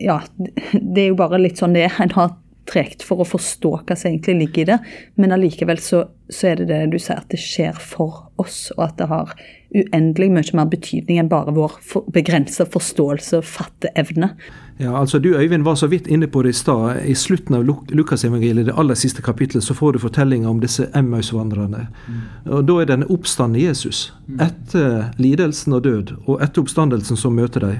Ja, 0.00 0.20
det 0.94 1.02
er 1.06 1.10
jo 1.10 1.18
bare 1.20 1.40
litt 1.40 1.60
sånn 1.60 1.76
det 1.76 1.86
er. 1.88 1.98
En 2.00 2.14
har 2.16 2.36
tregt 2.70 3.02
for 3.02 3.22
å 3.22 3.26
forstå 3.26 3.72
hva 3.82 3.96
som 3.98 4.10
egentlig 4.10 4.36
ligger 4.44 4.62
i 4.62 4.68
det, 4.68 4.76
men 5.20 5.34
allikevel 5.34 5.80
så, 5.82 6.04
så, 6.28 6.52
er 6.52 6.60
det 6.60 6.68
det 6.70 6.80
du 6.92 6.98
sier, 7.00 7.18
at 7.18 7.32
det 7.32 7.40
skjer 7.42 7.78
for 7.82 8.28
oss, 8.40 8.68
og 8.76 8.84
at 8.86 8.98
det 9.00 9.08
har 9.10 9.32
uendelig 9.74 10.30
mye 10.34 10.56
mer 10.58 10.70
betydning 10.70 11.20
enn 11.22 11.30
bare 11.32 11.54
vår 11.56 11.78
for, 11.82 12.06
begrensa 12.14 12.68
forståelse 12.70 13.40
og 13.40 13.48
fatteevne. 13.48 14.32
Ja, 14.80 14.96
altså 14.96 15.18
Du 15.18 15.28
Øyvind 15.28 15.62
var 15.62 15.74
så 15.74 15.86
vidt 15.86 16.06
inne 16.06 16.26
på 16.26 16.42
det 16.42 16.48
i 16.48 16.52
stad. 16.52 17.02
I 17.04 17.14
slutten 17.14 17.54
av 17.54 17.64
Lukasevangeliet, 17.88 18.66
det 18.66 18.74
aller 18.78 18.94
siste 18.94 19.22
kapitlet, 19.22 19.64
så 19.64 19.74
får 19.74 19.92
du 19.92 19.98
fortellinga 19.98 20.48
om 20.48 20.60
disse 20.60 20.86
Emmaus-vandrerne. 20.96 21.86
Mm. 22.08 22.14
Og 22.52 22.64
Da 22.68 22.72
er 22.80 22.84
det 22.84 22.94
en 22.94 23.10
oppstand 23.10 23.56
i 23.56 23.66
Jesus. 23.66 24.14
Mm. 24.26 24.40
Etter 24.40 25.04
lidelsen 25.18 25.72
og 25.72 25.84
død, 25.84 26.14
og 26.26 26.42
etter 26.42 26.62
oppstandelsen 26.62 27.16
som 27.16 27.36
møter 27.36 27.60
dem. 27.60 27.76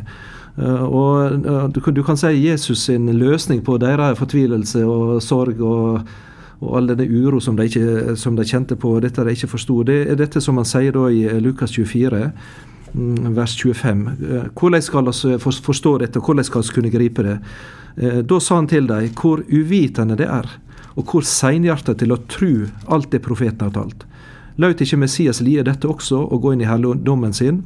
Eh, 0.58 0.82
og 0.82 1.46
eh, 1.46 1.94
Du 1.94 2.02
kan 2.02 2.16
si 2.16 2.26
Jesus 2.48 2.78
sin 2.78 3.06
løsning 3.18 3.64
på 3.64 3.78
deres 3.78 4.18
fortvilelse 4.18 4.84
og 4.84 5.22
sorg 5.22 5.60
og, 5.60 6.00
og 6.60 6.76
all 6.76 6.88
denne 6.88 7.08
uro 7.08 7.40
som 7.40 7.56
de, 7.56 7.64
ikke, 7.64 8.16
som 8.16 8.36
de 8.36 8.44
kjente 8.44 8.76
på, 8.76 9.00
dette 9.00 9.24
de 9.24 9.30
ikke 9.30 9.48
forsto. 9.48 9.82
Det 9.82 10.10
er 10.10 10.16
dette 10.16 10.40
som 10.40 10.56
han 10.56 10.68
sier 10.68 10.92
da 10.92 11.08
i 11.08 11.40
Lukas 11.40 11.70
24 11.70 12.10
mm, 12.10 12.32
vers 12.92 13.56
25. 13.56 14.06
Eh, 14.08 14.48
hvordan 14.54 14.82
skal 14.82 15.10
vi 15.10 15.38
forstå 15.38 15.98
dette, 16.02 16.18
og 16.18 16.26
hvordan 16.26 16.46
skal 16.46 16.62
vi 16.62 16.74
kunne 16.78 16.94
gripe 16.94 17.26
det? 17.26 17.38
Da 18.00 18.36
sa 18.40 18.54
han 18.54 18.68
til 18.70 18.86
dem 18.86 19.08
hvor 19.18 19.42
uvitende 19.50 20.14
det 20.16 20.28
er, 20.30 20.46
og 20.94 21.10
hvor 21.10 21.24
seinhjerta 21.26 21.96
til 21.98 22.14
å 22.14 22.20
tru 22.30 22.68
alt 22.86 23.10
det 23.10 23.18
profeten 23.24 23.66
har 23.66 23.74
talt. 23.74 24.06
Laut 24.62 24.80
ikke 24.80 24.98
Messias 25.00 25.40
lie 25.42 25.64
dette 25.66 25.88
også, 25.90 26.20
og 26.20 26.42
gå 26.44 26.54
inn 26.54 26.62
i 26.62 26.68
helligdommen 26.70 27.34
sin? 27.34 27.64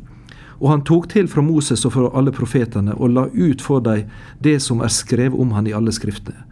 Og 0.60 0.70
han 0.70 0.84
tok 0.86 1.10
til 1.12 1.28
fra 1.28 1.42
Moses 1.44 1.84
og 1.84 1.92
fra 1.96 2.10
alle 2.16 2.32
profetene 2.34 2.94
og 2.96 3.12
la 3.12 3.26
ut 3.34 3.62
for 3.62 3.84
dem 3.84 4.10
det 4.44 4.60
som 4.62 4.80
er 4.84 4.92
skrevet 4.92 5.38
om 5.40 5.52
han 5.56 5.68
i 5.68 5.74
alle 5.76 5.92
skriftene. 5.92 6.46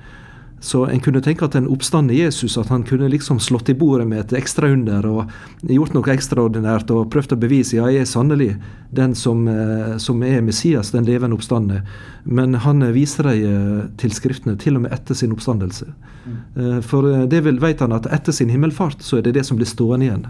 Så 0.62 0.84
en 0.86 1.00
kunne 1.02 1.20
tenke 1.20 1.42
at 1.42 1.56
den 1.56 1.66
oppstandende 1.66 2.14
Jesus 2.14 2.54
at 2.60 2.68
han 2.70 2.84
kunne 2.86 3.08
liksom 3.10 3.40
slått 3.42 3.72
i 3.72 3.74
bordet 3.74 4.06
med 4.06 4.20
et 4.20 4.34
ekstra 4.38 4.68
under 4.70 5.08
og 5.10 5.32
gjort 5.66 5.96
noe 5.96 6.12
ekstraordinært 6.14 6.92
og 6.94 7.08
prøvd 7.10 7.34
å 7.34 7.38
bevise 7.42 7.80
ja, 7.80 7.88
jeg 7.90 8.04
er 8.04 8.10
sannelig 8.10 8.52
den 8.94 9.16
som, 9.18 9.42
eh, 9.50 9.96
som 9.98 10.22
er 10.22 10.38
Messias, 10.46 10.92
den 10.94 11.08
levende 11.08 11.34
oppstandende. 11.34 11.82
Men 12.22 12.54
han 12.62 12.86
viser 12.94 13.26
dem 13.26 13.42
eh, 13.50 13.84
til 13.98 14.14
Skriftene, 14.14 14.54
til 14.54 14.78
og 14.78 14.86
med 14.86 14.94
etter 14.94 15.18
sin 15.18 15.34
oppstandelse. 15.34 15.90
Mm. 16.22 16.82
For 16.86 17.26
det 17.26 17.40
vet 17.42 17.82
han 17.82 17.96
at 17.96 18.06
etter 18.14 18.30
sin 18.36 18.52
himmelfart 18.52 19.02
så 19.02 19.18
er 19.18 19.26
det 19.26 19.34
det 19.34 19.42
som 19.48 19.58
blir 19.58 19.66
stående 19.66 20.06
igjen. 20.06 20.28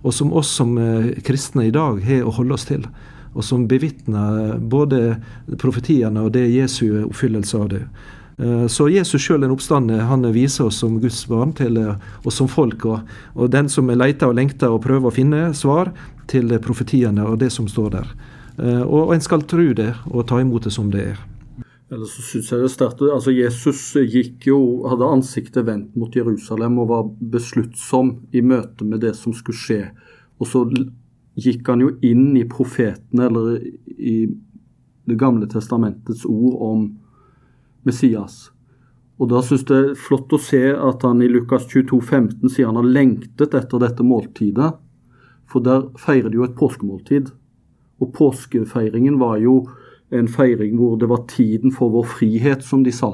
Og 0.00 0.14
som 0.16 0.32
oss 0.32 0.48
som 0.56 0.78
kristne 1.26 1.66
i 1.68 1.74
dag 1.74 2.00
har 2.06 2.24
å 2.24 2.32
holde 2.32 2.56
oss 2.56 2.64
til 2.70 2.88
og 3.34 3.44
som 3.44 3.66
bevitner 3.68 4.58
både 4.58 5.16
profetiene 5.58 6.22
og 6.22 6.34
det 6.36 6.46
Jesu 6.54 7.02
oppfyllelse 7.02 7.58
av 7.58 7.72
det. 7.72 7.82
Eh, 8.38 8.66
så 8.66 8.88
Jesus 8.90 9.22
sjøl, 9.22 9.44
den 9.44 9.54
oppstande, 9.54 10.00
han 10.08 10.26
viser 10.34 10.68
oss 10.68 10.80
som 10.82 10.98
Guds 11.02 11.22
barn 11.30 11.54
til 11.56 11.78
eh, 11.78 12.08
oss 12.26 12.40
som 12.40 12.50
folk. 12.50 12.86
Og, 12.90 13.14
og 13.34 13.52
den 13.54 13.70
som 13.70 13.92
leter 13.92 14.30
og 14.30 14.38
lengter 14.38 14.74
og 14.74 14.82
prøver 14.86 15.10
å 15.10 15.14
finne 15.14 15.44
svar 15.54 15.92
til 16.30 16.50
profetiene 16.64 17.26
og 17.28 17.38
det 17.44 17.52
som 17.54 17.68
står 17.70 17.94
der. 17.98 18.10
Eh, 18.58 18.82
og, 18.82 19.08
og 19.08 19.14
en 19.14 19.24
skal 19.24 19.46
tro 19.50 19.70
det 19.76 19.92
og 20.10 20.26
ta 20.30 20.40
imot 20.42 20.66
det 20.66 20.74
som 20.74 20.90
det 20.90 21.06
er. 21.12 21.22
Eller 21.92 22.08
så 22.10 22.24
synes 22.24 22.50
jeg 22.50 22.62
det 22.64 22.72
startet, 22.72 23.10
altså 23.12 23.30
Jesus 23.30 23.80
gikk 24.10 24.48
jo, 24.48 24.58
hadde 24.88 25.10
ansiktet 25.14 25.66
vendt 25.68 25.92
mot 25.98 26.14
Jerusalem 26.16 26.80
og 26.82 26.88
var 26.90 27.10
besluttsom 27.34 28.16
i 28.34 28.42
møte 28.42 28.86
med 28.88 29.04
det 29.04 29.12
som 29.18 29.34
skulle 29.36 29.60
skje. 29.60 29.82
Og 30.42 30.48
så 30.50 30.64
gikk 31.38 31.68
han 31.70 31.84
jo 31.84 31.92
inn 32.02 32.32
i 32.40 32.46
profetene, 32.50 33.28
eller 33.28 33.60
i 33.94 34.16
Det 35.04 35.18
gamle 35.20 35.44
testamentets 35.44 36.22
ord 36.24 36.54
om 36.64 36.84
Messias. 37.84 38.48
Og 39.20 39.30
da 39.30 39.40
synes 39.46 39.66
det 39.68 39.76
er 39.78 39.98
flott 39.98 40.32
å 40.34 40.40
se 40.42 40.62
at 40.72 41.04
han 41.06 41.22
i 41.22 41.30
Lukas 41.30 41.68
22, 41.70 42.00
15 42.02 42.50
sier 42.50 42.70
han 42.70 42.80
har 42.80 42.88
lengtet 42.88 43.54
etter 43.54 43.82
dette 43.82 44.06
måltidet. 44.06 44.72
For 45.50 45.62
der 45.62 45.86
feirer 46.00 46.32
de 46.32 46.40
jo 46.40 46.46
et 46.48 46.56
påskemåltid. 46.58 47.30
Og 48.02 48.10
påskefeiringen 48.16 49.20
var 49.20 49.38
jo 49.42 49.60
en 50.14 50.28
feiring 50.30 50.74
hvor 50.78 50.98
det 50.98 51.08
var 51.10 51.26
tiden 51.30 51.72
for 51.74 51.92
vår 51.94 52.08
frihet, 52.16 52.64
som 52.66 52.82
de 52.84 52.92
sa. 52.94 53.12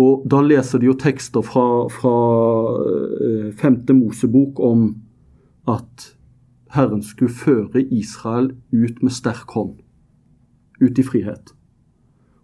Og 0.00 0.24
da 0.30 0.40
leser 0.44 0.80
de 0.80 0.90
jo 0.90 0.96
tekster 0.98 1.44
fra, 1.44 1.88
fra 1.92 2.16
eh, 2.84 3.48
femte 3.58 3.96
Mosebok 3.96 4.60
om 4.62 4.90
at 5.68 6.12
Herren 6.70 7.02
skulle 7.02 7.34
føre 7.34 7.82
Israel 7.82 8.52
ut 8.70 9.00
med 9.02 9.12
sterk 9.12 9.50
hånd, 9.56 9.80
ut 10.80 11.00
i 11.00 11.04
frihet. 11.04 11.54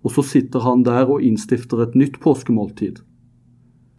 Og 0.07 0.15
så 0.15 0.23
sitter 0.23 0.63
han 0.63 0.85
der 0.87 1.11
og 1.11 1.25
innstifter 1.27 1.83
et 1.83 1.97
nytt 1.99 2.21
påskemåltid, 2.23 3.01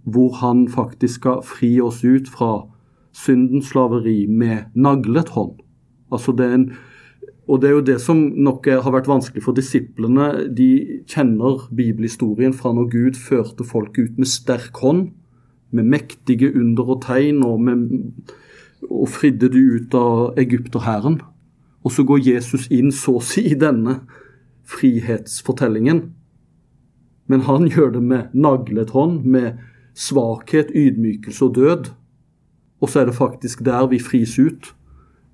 hvor 0.08 0.38
han 0.40 0.68
faktisk 0.72 1.20
skal 1.20 1.42
fri 1.44 1.74
oss 1.84 2.00
ut 2.06 2.30
fra 2.32 2.70
syndens 3.12 3.74
slaveri 3.74 4.22
med 4.30 4.72
naglet 4.76 5.34
hånd. 5.36 5.58
Altså 6.14 6.32
det 6.32 6.46
er 6.46 6.56
en, 6.56 6.68
og 7.52 7.60
det 7.62 7.70
er 7.70 7.76
jo 7.76 7.86
det 7.90 7.98
som 8.04 8.22
nok 8.48 8.70
har 8.72 8.94
vært 8.96 9.10
vanskelig 9.12 9.44
for 9.44 9.58
disiplene. 9.58 10.48
De 10.48 11.04
kjenner 11.12 11.68
bibelhistorien 11.76 12.56
fra 12.56 12.72
når 12.76 12.92
Gud 12.94 13.20
førte 13.20 13.68
folk 13.68 14.00
ut 14.00 14.16
med 14.16 14.32
sterk 14.32 14.80
hånd, 14.80 15.10
med 15.76 15.90
mektige 15.92 16.54
under 16.56 16.94
og 16.96 17.02
tegn 17.04 17.44
og 17.44 17.60
med 17.68 17.90
og 18.88 19.10
fridde 19.10 19.50
de 19.52 19.60
ut 19.76 19.96
av 19.98 20.38
egypterhæren. 20.40 21.20
Og 21.84 21.92
så 21.92 22.06
går 22.08 22.24
Jesus 22.24 22.68
inn 22.72 22.94
så 22.96 23.18
å 23.18 23.24
si 23.24 23.44
i 23.52 23.60
denne 23.60 23.98
frihetsfortellingen. 24.68 26.02
Men 27.28 27.46
han 27.48 27.68
gjør 27.74 27.96
det 27.98 28.04
med 28.04 28.34
naglet 28.34 28.94
hånd, 28.96 29.24
med 29.26 29.60
svakhet, 29.98 30.72
ydmykelse 30.76 31.46
og 31.46 31.56
død. 31.56 31.94
Og 32.82 32.90
så 32.90 33.02
er 33.02 33.10
det 33.10 33.18
faktisk 33.18 33.64
der 33.66 33.88
vi 33.90 34.00
fris 34.00 34.38
ut. 34.40 34.74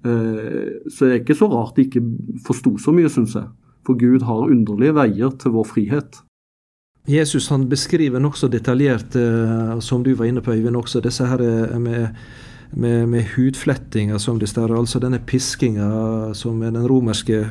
Eh, 0.06 0.80
så 0.90 1.06
det 1.06 1.12
er 1.12 1.20
ikke 1.22 1.40
så 1.40 1.50
rart 1.52 1.76
de 1.76 1.88
ikke 1.88 2.04
forsto 2.46 2.78
så 2.80 2.94
mye, 2.96 3.12
syns 3.12 3.36
jeg. 3.36 3.50
For 3.84 4.00
Gud 4.00 4.24
har 4.24 4.48
underlige 4.48 4.96
veier 4.96 5.34
til 5.40 5.58
vår 5.58 5.68
frihet. 5.68 6.22
Jesus 7.10 7.50
han 7.52 7.68
beskriver 7.68 8.22
nokså 8.24 8.48
detaljert, 8.48 9.16
eh, 9.20 9.80
som 9.84 10.04
du 10.04 10.14
var 10.16 10.30
inne 10.32 10.42
på, 10.42 10.54
Øyvind, 10.56 10.80
også 10.80 11.04
disse 11.04 11.28
her 11.28 11.44
eh, 11.44 11.80
med 11.80 12.08
med, 12.76 13.08
med 13.10 13.26
hudflettinga 13.36 14.20
som 14.20 14.40
det 14.40 14.50
står, 14.50 14.74
altså 14.76 15.02
denne 15.02 15.20
piskinga 15.20 16.34
som 16.38 16.62
den 16.62 16.88
romerske 16.88 17.46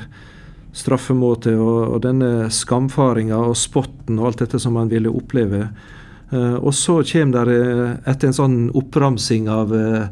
straffemåte, 0.73 1.55
og, 1.61 1.97
og 1.97 2.03
denne 2.05 2.51
skamfaringa 2.53 3.39
og 3.51 3.57
spotten 3.61 4.21
og 4.21 4.31
alt 4.31 4.45
dette 4.45 4.61
som 4.63 4.79
han 4.81 4.93
ville 4.93 5.13
oppleve. 5.13 5.67
Uh, 6.33 6.57
og 6.57 6.73
så 6.75 7.03
kommer 7.05 7.51
det, 7.51 7.59
uh, 7.61 7.97
etter 8.09 8.31
en 8.31 8.39
sånn 8.39 8.57
oppramsing 8.79 9.51
av 9.53 9.75
uh, 9.77 10.07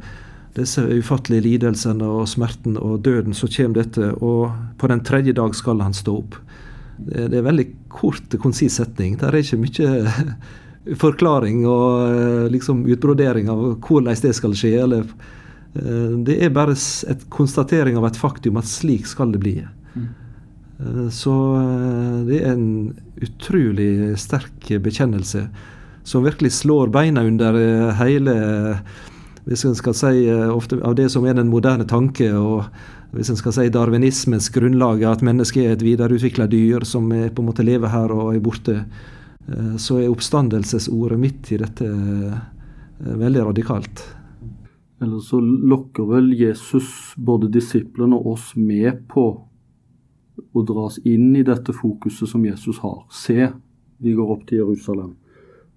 disse 0.57 0.83
ufattelige 0.83 1.47
lidelsene 1.47 2.07
og 2.07 2.29
smerten 2.29 2.77
og 2.81 3.01
døden, 3.07 3.35
så 3.37 3.49
kommer 3.51 3.83
dette, 3.83 4.13
og 4.19 4.51
på 4.79 4.91
den 4.91 5.03
tredje 5.07 5.35
dag 5.37 5.55
skal 5.57 5.83
han 5.85 5.95
stå 5.97 6.17
opp. 6.23 6.37
Det, 7.01 7.31
er 7.31 7.39
en 7.41 7.49
veldig 7.49 7.67
kort, 7.89 8.35
konsis 8.43 8.77
setning. 8.81 9.17
Det 9.21 9.29
er 9.29 9.39
ikke 9.41 9.61
mye 9.63 10.15
forklaring 11.01 11.63
og 11.69 12.09
eh, 12.11 12.47
liksom 12.53 12.83
utbrodering 12.91 13.51
av 13.53 13.63
hvordan 13.79 14.17
det 14.25 14.35
skal 14.37 14.57
skje. 14.59 14.75
eller 14.85 15.07
eh, 15.07 16.17
Det 16.27 16.37
er 16.45 16.53
bare 16.55 16.77
et 16.77 17.25
konstatering 17.33 17.97
av 18.01 18.11
et 18.11 18.21
faktum 18.21 18.61
at 18.61 18.69
slik 18.69 19.09
skal 19.09 19.33
det 19.33 19.43
bli. 19.43 19.57
Mm. 20.81 21.11
Så 21.13 21.35
det 22.29 22.41
er 22.41 22.55
en 22.55 22.95
utrolig 23.21 24.19
sterk 24.19 24.71
bekjennelse 24.81 25.45
som 26.09 26.25
virkelig 26.25 26.55
slår 26.57 26.89
beina 26.95 27.23
under 27.29 27.59
hele 28.01 28.37
hvis 29.45 29.65
en 29.65 29.77
skal 29.77 29.95
si 29.97 30.29
ofte 30.31 30.79
av 30.85 30.95
det 30.99 31.09
som 31.13 31.25
er 31.27 31.35
den 31.35 31.49
moderne 31.51 31.87
tanke, 31.89 32.29
og 32.37 32.69
hvis 33.17 33.33
en 33.33 33.39
skal 33.41 33.55
si 33.57 33.65
darwinismens 33.73 34.51
grunnlag, 34.55 35.03
at 35.09 35.25
mennesket 35.27 35.65
er 35.65 35.73
et 35.75 35.85
videreutvikla 35.85 36.47
dyr 36.51 36.85
som 36.87 37.09
på 37.11 37.43
en 37.43 37.49
måte 37.49 37.65
lever 37.67 37.91
her 37.91 38.13
og 38.15 38.35
er 38.35 38.43
borte, 38.45 38.77
så 39.81 39.99
er 39.99 40.13
oppstandelsesordet 40.13 41.19
midt 41.19 41.51
i 41.57 41.59
dette 41.59 41.89
veldig 43.01 43.47
radikalt. 43.49 44.05
Eller 45.01 45.25
så 45.25 45.41
lokker 45.41 46.07
vel 46.13 46.31
Jesus 46.37 47.17
både 47.17 47.49
disiplene 47.51 48.21
og 48.21 48.35
oss 48.37 48.53
med 48.55 49.07
på 49.11 49.33
å 50.53 50.63
dras 50.67 50.99
inn 51.09 51.35
i 51.37 51.45
dette 51.47 51.75
fokuset 51.77 52.29
som 52.29 52.45
Jesus 52.45 52.81
har. 52.85 53.03
Se, 53.13 53.51
vi 54.01 54.15
går 54.17 54.33
opp 54.35 54.47
til 54.49 54.63
Jerusalem. 54.63 55.15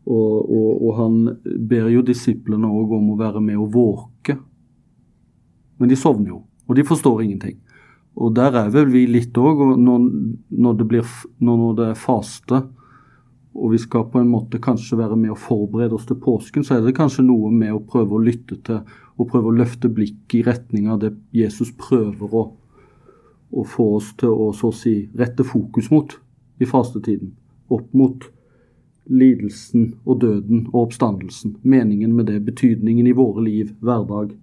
Og, 0.03 0.37
og, 0.51 0.69
og 0.83 0.95
han 0.99 1.19
ber 1.43 1.89
jo 1.93 2.03
disiplene 2.03 2.67
òg 2.67 2.97
om 2.97 3.13
å 3.13 3.19
være 3.19 3.43
med 3.43 3.59
og 3.59 3.69
våke. 3.75 4.37
Men 5.79 5.91
de 5.91 5.99
sovner 5.99 6.33
jo, 6.33 6.43
og 6.67 6.77
de 6.77 6.87
forstår 6.87 7.23
ingenting. 7.23 7.59
Og 8.13 8.35
der 8.37 8.53
er 8.59 8.69
vel 8.73 8.91
vi 8.93 9.07
litt 9.09 9.37
òg, 9.39 9.63
når, 9.81 10.07
når, 10.53 10.79
det 10.79 11.03
når 11.41 11.69
det 11.79 11.91
er 11.91 11.99
faste 11.99 12.61
og 13.53 13.73
vi 13.73 13.79
skal 13.81 14.07
på 14.09 14.17
en 14.21 14.31
måte 14.31 14.61
kanskje 14.61 14.97
være 14.97 15.17
med 15.19 15.33
å 15.33 15.39
forberede 15.39 15.93
oss 15.93 16.07
til 16.09 16.17
påsken, 16.21 16.65
så 16.65 16.77
er 16.77 16.85
det 16.85 16.95
kanskje 16.97 17.25
noe 17.27 17.51
med 17.53 17.73
å 17.75 17.83
prøve 17.85 18.17
å 18.17 18.23
lytte 18.23 18.57
til 18.65 18.81
og 19.13 19.29
prøve 19.29 19.51
å 19.51 19.57
løfte 19.59 19.91
blikket 19.93 20.39
i 20.39 20.45
retning 20.47 20.87
av 20.89 21.03
det 21.03 21.11
Jesus 21.37 21.69
prøver 21.77 22.33
å, 22.33 22.47
å 23.53 23.65
få 23.67 23.87
oss 23.97 24.11
til 24.19 24.33
å 24.33 24.51
så 24.57 24.71
å 24.71 24.75
si 24.75 24.95
rette 25.19 25.45
fokus 25.45 25.91
mot 25.93 26.15
i 26.59 26.67
fastetiden. 26.69 27.33
Opp 27.73 27.93
mot 27.93 28.25
lidelsen 29.09 29.93
og 30.05 30.21
døden 30.23 30.67
og 30.71 30.87
oppstandelsen. 30.87 31.57
Meningen 31.61 32.15
med 32.15 32.31
det, 32.31 32.39
betydningen 32.45 33.07
i 33.07 33.15
våre 33.17 33.43
liv, 33.45 33.73
hverdag. 33.83 34.33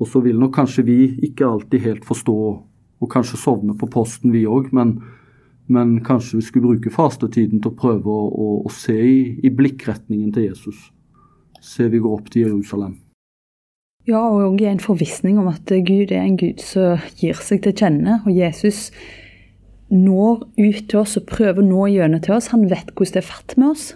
Og 0.00 0.10
så 0.10 0.20
vil 0.24 0.38
nok 0.40 0.54
kanskje 0.56 0.86
vi 0.86 0.98
ikke 1.26 1.46
alltid 1.48 1.84
helt 1.84 2.06
forstå, 2.06 2.38
og 3.00 3.10
kanskje 3.10 3.40
sovne 3.40 3.76
på 3.78 3.88
posten 3.92 4.34
vi 4.34 4.46
òg, 4.50 4.72
men 4.74 4.98
men 5.66 6.00
kanskje 6.04 6.36
vi 6.36 6.42
skulle 6.42 6.66
bruke 6.66 6.92
fastetiden 6.92 7.62
til 7.62 7.72
å 7.72 7.78
prøve 7.78 8.10
å, 8.10 8.24
å, 8.28 8.48
å 8.68 8.72
se 8.72 8.96
i, 8.96 9.20
i, 9.40 9.50
blikkretningen 9.50 10.32
til 10.34 10.50
Jesus. 10.50 10.90
Se 11.64 11.88
vi 11.88 12.02
går 12.04 12.18
opp 12.18 12.28
til 12.32 12.50
Jerusalem. 12.50 12.98
Ja, 14.04 14.20
og 14.20 14.60
i 14.60 14.68
en 14.68 14.82
forvissning 14.82 15.38
om 15.40 15.48
at 15.48 15.70
Gud 15.86 16.12
er 16.12 16.26
en 16.26 16.36
Gud 16.36 16.60
som 16.60 17.00
gir 17.16 17.38
seg 17.40 17.62
til 17.64 17.72
kjenne. 17.72 18.18
Og 18.26 18.36
Jesus 18.36 18.90
når 19.88 20.42
ut 20.58 20.80
til 20.90 21.00
oss 21.00 21.16
og 21.20 21.28
prøver 21.28 21.62
å 21.62 21.66
nå 21.66 21.86
gjennom 21.92 22.20
til 22.24 22.36
oss. 22.36 22.50
Han 22.52 22.66
vet 22.68 22.92
hvordan 22.92 23.16
det 23.16 23.22
er 23.22 23.30
fatt 23.30 23.54
med 23.60 23.70
oss. 23.70 23.86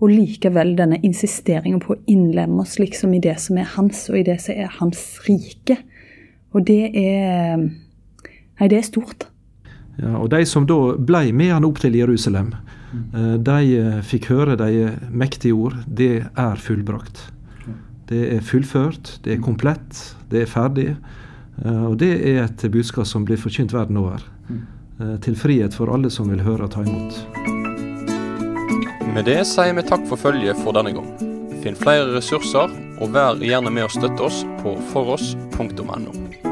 Og 0.00 0.10
likevel 0.12 0.74
denne 0.76 0.98
insisteringen 1.04 1.80
på 1.84 1.94
å 1.94 2.00
innlemme 2.08 2.64
oss 2.64 2.78
liksom 2.80 3.14
i 3.16 3.20
det 3.24 3.36
som 3.40 3.58
er 3.60 3.68
hans, 3.76 4.06
og 4.12 4.20
i 4.20 4.26
det 4.28 4.38
som 4.44 4.56
er 4.56 4.76
hans 4.78 5.02
rike. 5.28 5.78
Og 6.56 6.64
det 6.68 6.92
er 6.92 7.66
Nei, 8.56 8.70
det 8.72 8.78
er 8.78 8.84
stort. 8.86 9.26
Ja, 10.00 10.14
og 10.16 10.30
De 10.32 10.38
som 10.48 10.64
da 10.68 10.94
ble 10.96 11.26
med 11.36 11.50
han 11.52 11.64
opp 11.68 11.82
til 11.82 11.92
Jerusalem, 11.96 12.54
mm. 12.88 13.44
de 13.44 13.58
eh, 13.76 13.98
fikk 14.00 14.30
høre 14.32 14.56
de 14.56 14.94
mektige 15.12 15.52
ord. 15.52 15.76
Det 15.84 16.24
er 16.24 16.62
fullbrakt. 16.64 17.20
Det 18.06 18.22
er 18.36 18.44
fullført, 18.44 19.16
det 19.24 19.34
er 19.34 19.42
komplett, 19.42 20.02
det 20.30 20.44
er 20.44 20.50
ferdig. 20.50 20.88
Eh, 21.64 21.84
og 21.90 21.98
det 22.02 22.12
er 22.16 22.44
et 22.44 22.66
budskap 22.72 23.08
som 23.08 23.26
blir 23.26 23.40
forkynt 23.40 23.74
verden 23.74 23.98
over. 24.02 24.22
Mm. 24.48 24.64
Til 25.20 25.34
frihet 25.36 25.74
for 25.76 25.92
alle 25.92 26.08
som 26.08 26.30
vil 26.32 26.40
høre 26.40 26.64
og 26.64 26.72
ta 26.72 26.80
imot. 26.80 27.18
Med 29.12 29.28
det 29.28 29.42
sier 29.48 29.76
vi 29.76 29.84
takk 29.84 30.06
for 30.08 30.20
følget 30.20 30.56
for 30.64 30.76
denne 30.76 30.94
gang. 30.96 31.10
Finn 31.60 31.76
flere 31.76 32.14
ressurser, 32.14 32.72
og 33.00 33.12
vær 33.12 33.40
gjerne 33.44 33.72
med 33.72 33.88
å 33.88 33.92
støtte 33.92 34.28
oss 34.28 34.42
på 34.62 34.76
foross.no. 34.94 36.45